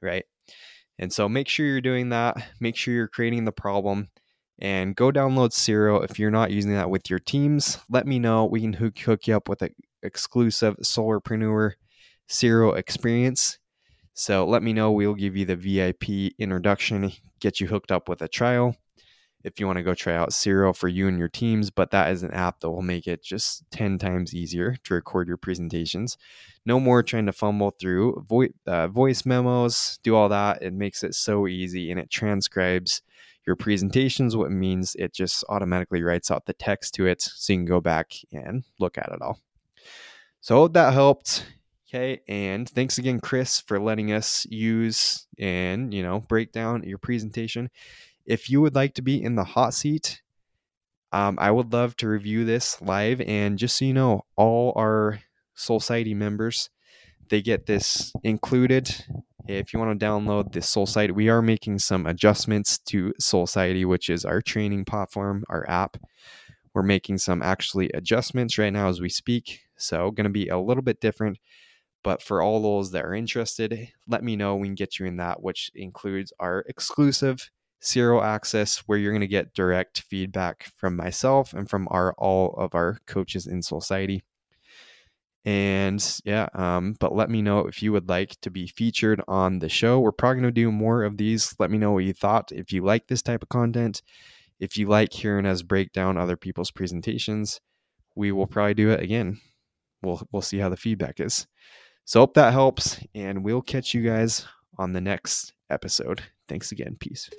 Right. 0.00 0.24
And 0.98 1.12
so 1.12 1.28
make 1.28 1.48
sure 1.48 1.66
you're 1.66 1.80
doing 1.80 2.10
that. 2.10 2.36
Make 2.60 2.76
sure 2.76 2.94
you're 2.94 3.08
creating 3.08 3.44
the 3.44 3.52
problem 3.52 4.08
and 4.58 4.94
go 4.94 5.10
download 5.10 5.50
Siro 5.50 6.04
if 6.04 6.18
you're 6.18 6.30
not 6.30 6.50
using 6.50 6.72
that 6.72 6.90
with 6.90 7.10
your 7.10 7.18
teams. 7.18 7.78
Let 7.88 8.06
me 8.06 8.18
know. 8.18 8.44
We 8.44 8.60
can 8.60 8.74
hook, 8.74 9.26
you 9.26 9.36
up 9.36 9.48
with 9.48 9.62
an 9.62 9.74
exclusive 10.02 10.76
Solarpreneur 10.82 11.72
Siro 12.28 12.76
experience. 12.76 13.58
So 14.14 14.46
let 14.46 14.62
me 14.62 14.72
know. 14.72 14.92
We'll 14.92 15.14
give 15.14 15.36
you 15.36 15.44
the 15.44 15.56
VIP 15.56 16.34
introduction, 16.38 17.12
get 17.40 17.60
you 17.60 17.66
hooked 17.66 17.90
up 17.90 18.08
with 18.08 18.22
a 18.22 18.28
trial 18.28 18.76
if 19.42 19.60
you 19.60 19.66
want 19.66 19.76
to 19.76 19.82
go 19.82 19.94
try 19.94 20.14
out 20.14 20.30
Siro 20.30 20.74
for 20.74 20.88
you 20.88 21.06
and 21.06 21.18
your 21.18 21.28
teams. 21.28 21.70
But 21.70 21.90
that 21.90 22.10
is 22.12 22.22
an 22.22 22.30
app 22.32 22.60
that 22.60 22.70
will 22.70 22.82
make 22.82 23.06
it 23.06 23.22
just 23.22 23.64
10 23.72 23.98
times 23.98 24.34
easier 24.34 24.76
to 24.84 24.94
record 24.94 25.28
your 25.28 25.36
presentations. 25.36 26.16
No 26.64 26.80
more 26.80 27.02
trying 27.02 27.26
to 27.26 27.32
fumble 27.32 27.72
through 27.78 28.24
uh, 28.66 28.88
voice 28.88 29.26
memos, 29.26 29.98
do 30.02 30.16
all 30.16 30.30
that. 30.30 30.62
It 30.62 30.72
makes 30.72 31.02
it 31.02 31.14
so 31.14 31.46
easy 31.46 31.90
and 31.90 32.00
it 32.00 32.10
transcribes 32.10 33.02
your 33.46 33.56
presentations, 33.56 34.36
what 34.36 34.50
means 34.50 34.94
it 34.96 35.12
just 35.12 35.44
automatically 35.48 36.02
writes 36.02 36.30
out 36.30 36.46
the 36.46 36.52
text 36.52 36.94
to 36.94 37.06
it 37.06 37.22
so 37.22 37.52
you 37.52 37.58
can 37.60 37.66
go 37.66 37.80
back 37.80 38.12
and 38.32 38.64
look 38.78 38.98
at 38.98 39.10
it 39.12 39.20
all. 39.20 39.38
So 40.40 40.56
hope 40.56 40.74
that 40.74 40.92
helped. 40.92 41.46
Okay, 41.88 42.22
and 42.26 42.68
thanks 42.68 42.98
again, 42.98 43.20
Chris, 43.20 43.60
for 43.60 43.78
letting 43.78 44.12
us 44.12 44.46
use 44.50 45.26
and 45.38 45.94
you 45.94 46.02
know 46.02 46.20
break 46.20 46.52
down 46.52 46.82
your 46.82 46.98
presentation. 46.98 47.70
If 48.26 48.50
you 48.50 48.60
would 48.60 48.74
like 48.74 48.94
to 48.94 49.02
be 49.02 49.22
in 49.22 49.36
the 49.36 49.44
hot 49.44 49.74
seat, 49.74 50.22
um, 51.14 51.38
I 51.40 51.52
would 51.52 51.72
love 51.72 51.96
to 51.98 52.08
review 52.08 52.44
this 52.44 52.82
live. 52.82 53.20
And 53.20 53.56
just 53.56 53.76
so 53.76 53.84
you 53.84 53.94
know, 53.94 54.24
all 54.34 54.72
our 54.74 55.20
Society 55.54 56.14
members, 56.14 56.70
they 57.28 57.40
get 57.40 57.66
this 57.66 58.12
included. 58.24 58.92
If 59.46 59.74
you 59.74 59.78
want 59.78 59.98
to 59.98 60.06
download 60.06 60.52
the 60.52 60.60
Solciety, 60.60 61.12
we 61.12 61.28
are 61.28 61.42
making 61.42 61.78
some 61.78 62.06
adjustments 62.06 62.78
to 62.86 63.12
Solciety, 63.20 63.84
which 63.84 64.08
is 64.08 64.24
our 64.24 64.40
training 64.40 64.86
platform, 64.86 65.44
our 65.50 65.68
app. 65.68 65.98
We're 66.72 66.82
making 66.82 67.18
some 67.18 67.42
actually 67.42 67.90
adjustments 67.92 68.56
right 68.56 68.72
now 68.72 68.88
as 68.88 69.02
we 69.02 69.10
speak. 69.10 69.60
So, 69.76 70.10
going 70.10 70.24
to 70.24 70.30
be 70.30 70.48
a 70.48 70.58
little 70.58 70.82
bit 70.82 70.98
different. 70.98 71.38
But 72.02 72.22
for 72.22 72.40
all 72.40 72.62
those 72.62 72.90
that 72.92 73.04
are 73.04 73.14
interested, 73.14 73.88
let 74.08 74.24
me 74.24 74.34
know. 74.34 74.56
We 74.56 74.68
can 74.68 74.74
get 74.74 74.98
you 74.98 75.04
in 75.04 75.18
that, 75.18 75.42
which 75.42 75.70
includes 75.74 76.32
our 76.40 76.64
exclusive 76.66 77.50
Siro 77.82 78.22
access 78.22 78.78
where 78.86 78.96
you're 78.96 79.12
going 79.12 79.20
to 79.20 79.26
get 79.26 79.52
direct 79.52 80.00
feedback 80.00 80.70
from 80.74 80.96
myself 80.96 81.52
and 81.52 81.68
from 81.68 81.86
our 81.90 82.14
all 82.14 82.54
of 82.56 82.74
our 82.74 82.98
coaches 83.06 83.46
in 83.46 83.60
society 83.60 84.22
and 85.44 86.20
yeah 86.24 86.48
um, 86.54 86.94
but 87.00 87.14
let 87.14 87.28
me 87.28 87.42
know 87.42 87.60
if 87.60 87.82
you 87.82 87.92
would 87.92 88.08
like 88.08 88.40
to 88.40 88.50
be 88.50 88.66
featured 88.66 89.22
on 89.28 89.58
the 89.58 89.68
show. 89.68 90.00
We're 90.00 90.12
probably 90.12 90.40
going 90.40 90.54
to 90.54 90.60
do 90.60 90.72
more 90.72 91.02
of 91.02 91.16
these. 91.18 91.54
Let 91.58 91.70
me 91.70 91.78
know 91.78 91.92
what 91.92 92.04
you 92.04 92.14
thought 92.14 92.50
if 92.52 92.72
you 92.72 92.82
like 92.82 93.06
this 93.06 93.22
type 93.22 93.42
of 93.42 93.48
content. 93.48 94.02
If 94.58 94.76
you 94.76 94.86
like 94.86 95.12
hearing 95.12 95.46
us 95.46 95.62
break 95.62 95.92
down 95.92 96.16
other 96.16 96.36
people's 96.36 96.70
presentations 96.70 97.60
we 98.14 98.32
will 98.32 98.46
probably 98.46 98.74
do 98.74 98.90
it 98.90 99.00
again. 99.00 99.40
We'll 100.02 100.26
we'll 100.32 100.42
see 100.42 100.58
how 100.58 100.68
the 100.68 100.76
feedback 100.76 101.20
is. 101.20 101.46
So 102.04 102.20
hope 102.20 102.34
that 102.34 102.52
helps 102.52 103.00
and 103.14 103.44
we'll 103.44 103.62
catch 103.62 103.94
you 103.94 104.02
guys 104.02 104.46
on 104.78 104.92
the 104.92 105.00
next 105.00 105.54
episode. 105.70 106.22
Thanks 106.48 106.72
again. 106.72 106.96
Peace 107.00 107.30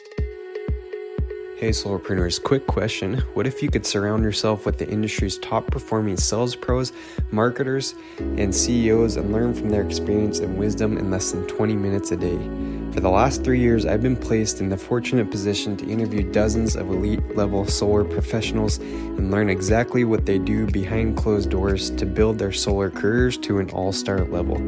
Hey, 1.58 1.70
solarpreneurs, 1.70 2.44
quick 2.44 2.68
question. 2.68 3.20
What 3.34 3.48
if 3.48 3.64
you 3.64 3.70
could 3.70 3.86
surround 3.86 4.24
yourself 4.24 4.66
with 4.66 4.78
the 4.78 4.90
industry's 4.90 5.38
top 5.38 5.68
performing 5.68 6.18
sales 6.18 6.54
pros, 6.54 6.92
marketers, 7.32 7.96
and 8.18 8.54
CEOs 8.54 9.16
and 9.16 9.32
learn 9.32 9.54
from 9.54 9.70
their 9.70 9.82
experience 9.82 10.40
and 10.40 10.58
wisdom 10.58 10.98
in 10.98 11.10
less 11.10 11.32
than 11.32 11.48
20 11.48 11.78
minutes 11.78 12.12
a 12.12 12.18
day? 12.18 12.38
For 12.96 13.02
the 13.02 13.10
last 13.10 13.44
three 13.44 13.60
years, 13.60 13.86
I've 13.86 14.02
been 14.02 14.16
placed 14.16 14.62
in 14.62 14.70
the 14.70 14.78
fortunate 14.78 15.30
position 15.30 15.76
to 15.78 15.86
interview 15.86 16.30
dozens 16.32 16.78
of 16.78 16.90
elite 16.90 17.36
level 17.36 17.66
solar 17.66 18.06
professionals 18.06 18.78
and 18.78 19.32
learn 19.32 19.50
exactly 19.50 20.06
what 20.06 20.26
they 20.26 20.38
do 20.38 20.66
behind 20.68 21.18
closed 21.18 21.50
doors 21.50 21.90
to 21.92 22.06
build 22.06 22.40
their 22.40 22.54
solar 22.54 22.90
careers 22.90 23.38
to 23.40 23.60
an 23.60 23.70
all 23.72 23.92
star 23.92 24.24
level. 24.24 24.62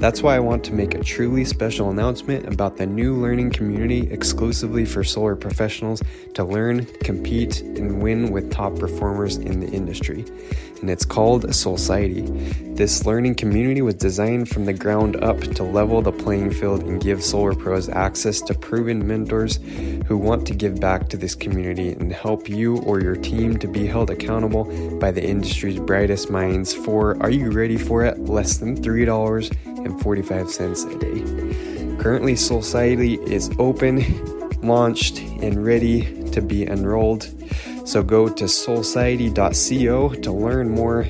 That's 0.00 0.22
why 0.22 0.34
I 0.34 0.40
want 0.40 0.64
to 0.64 0.74
make 0.74 0.96
a 0.96 1.04
truly 1.04 1.44
special 1.44 1.90
announcement 1.90 2.52
about 2.52 2.76
the 2.76 2.86
new 2.86 3.14
learning 3.14 3.50
community 3.50 4.10
exclusively 4.10 4.84
for 4.84 5.04
solar 5.04 5.36
professionals 5.36 6.02
to 6.38 6.44
learn, 6.44 6.86
compete, 7.02 7.60
and 7.60 8.00
win 8.00 8.30
with 8.30 8.50
top 8.50 8.78
performers 8.78 9.36
in 9.36 9.60
the 9.60 9.68
industry 9.68 10.24
and 10.80 10.90
it's 10.90 11.04
called 11.04 11.54
Society. 11.54 12.22
This 12.74 13.04
learning 13.04 13.36
community 13.36 13.82
was 13.82 13.94
designed 13.94 14.48
from 14.48 14.64
the 14.64 14.72
ground 14.72 15.16
up 15.16 15.38
to 15.40 15.62
level 15.62 16.00
the 16.02 16.10
playing 16.12 16.52
field 16.52 16.82
and 16.84 17.00
give 17.00 17.22
solar 17.22 17.54
pros 17.54 17.88
access 17.88 18.40
to 18.42 18.54
proven 18.54 19.06
mentors 19.06 19.60
who 20.06 20.16
want 20.16 20.46
to 20.46 20.54
give 20.54 20.80
back 20.80 21.08
to 21.08 21.16
this 21.16 21.34
community 21.34 21.88
and 21.90 22.12
help 22.12 22.48
you 22.48 22.76
or 22.78 23.00
your 23.00 23.16
team 23.16 23.58
to 23.58 23.66
be 23.66 23.84
held 23.86 24.10
accountable 24.10 24.64
by 24.98 25.10
the 25.10 25.24
industry's 25.24 25.80
brightest 25.80 26.30
minds 26.30 26.72
for, 26.72 27.20
are 27.22 27.30
you 27.30 27.50
ready 27.50 27.76
for 27.76 28.04
it? 28.04 28.18
Less 28.20 28.58
than 28.58 28.80
$3.45 28.80 30.94
a 30.94 30.98
day. 30.98 32.02
Currently, 32.02 32.36
Society 32.36 33.14
is 33.14 33.50
open, 33.58 34.04
launched, 34.62 35.18
and 35.18 35.64
ready 35.64 36.17
to 36.32 36.42
be 36.42 36.66
enrolled. 36.66 37.28
So 37.86 38.02
go 38.02 38.28
to 38.28 38.48
society.co 38.48 40.08
to 40.08 40.32
learn 40.32 40.70
more 40.70 41.00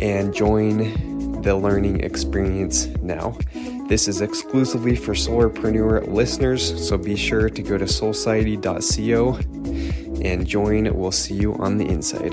and 0.00 0.34
join 0.34 1.42
the 1.42 1.56
learning 1.56 2.00
experience 2.00 2.86
now. 3.02 3.36
This 3.88 4.08
is 4.08 4.20
exclusively 4.20 4.96
for 4.96 5.12
Solarpreneur 5.12 6.06
listeners, 6.08 6.88
so 6.88 6.96
be 6.96 7.16
sure 7.16 7.50
to 7.50 7.62
go 7.62 7.76
to 7.76 7.86
society.co 7.86 9.34
and 10.22 10.46
join. 10.46 10.96
We'll 10.96 11.12
see 11.12 11.34
you 11.34 11.54
on 11.54 11.78
the 11.78 11.86
inside. 11.86 12.32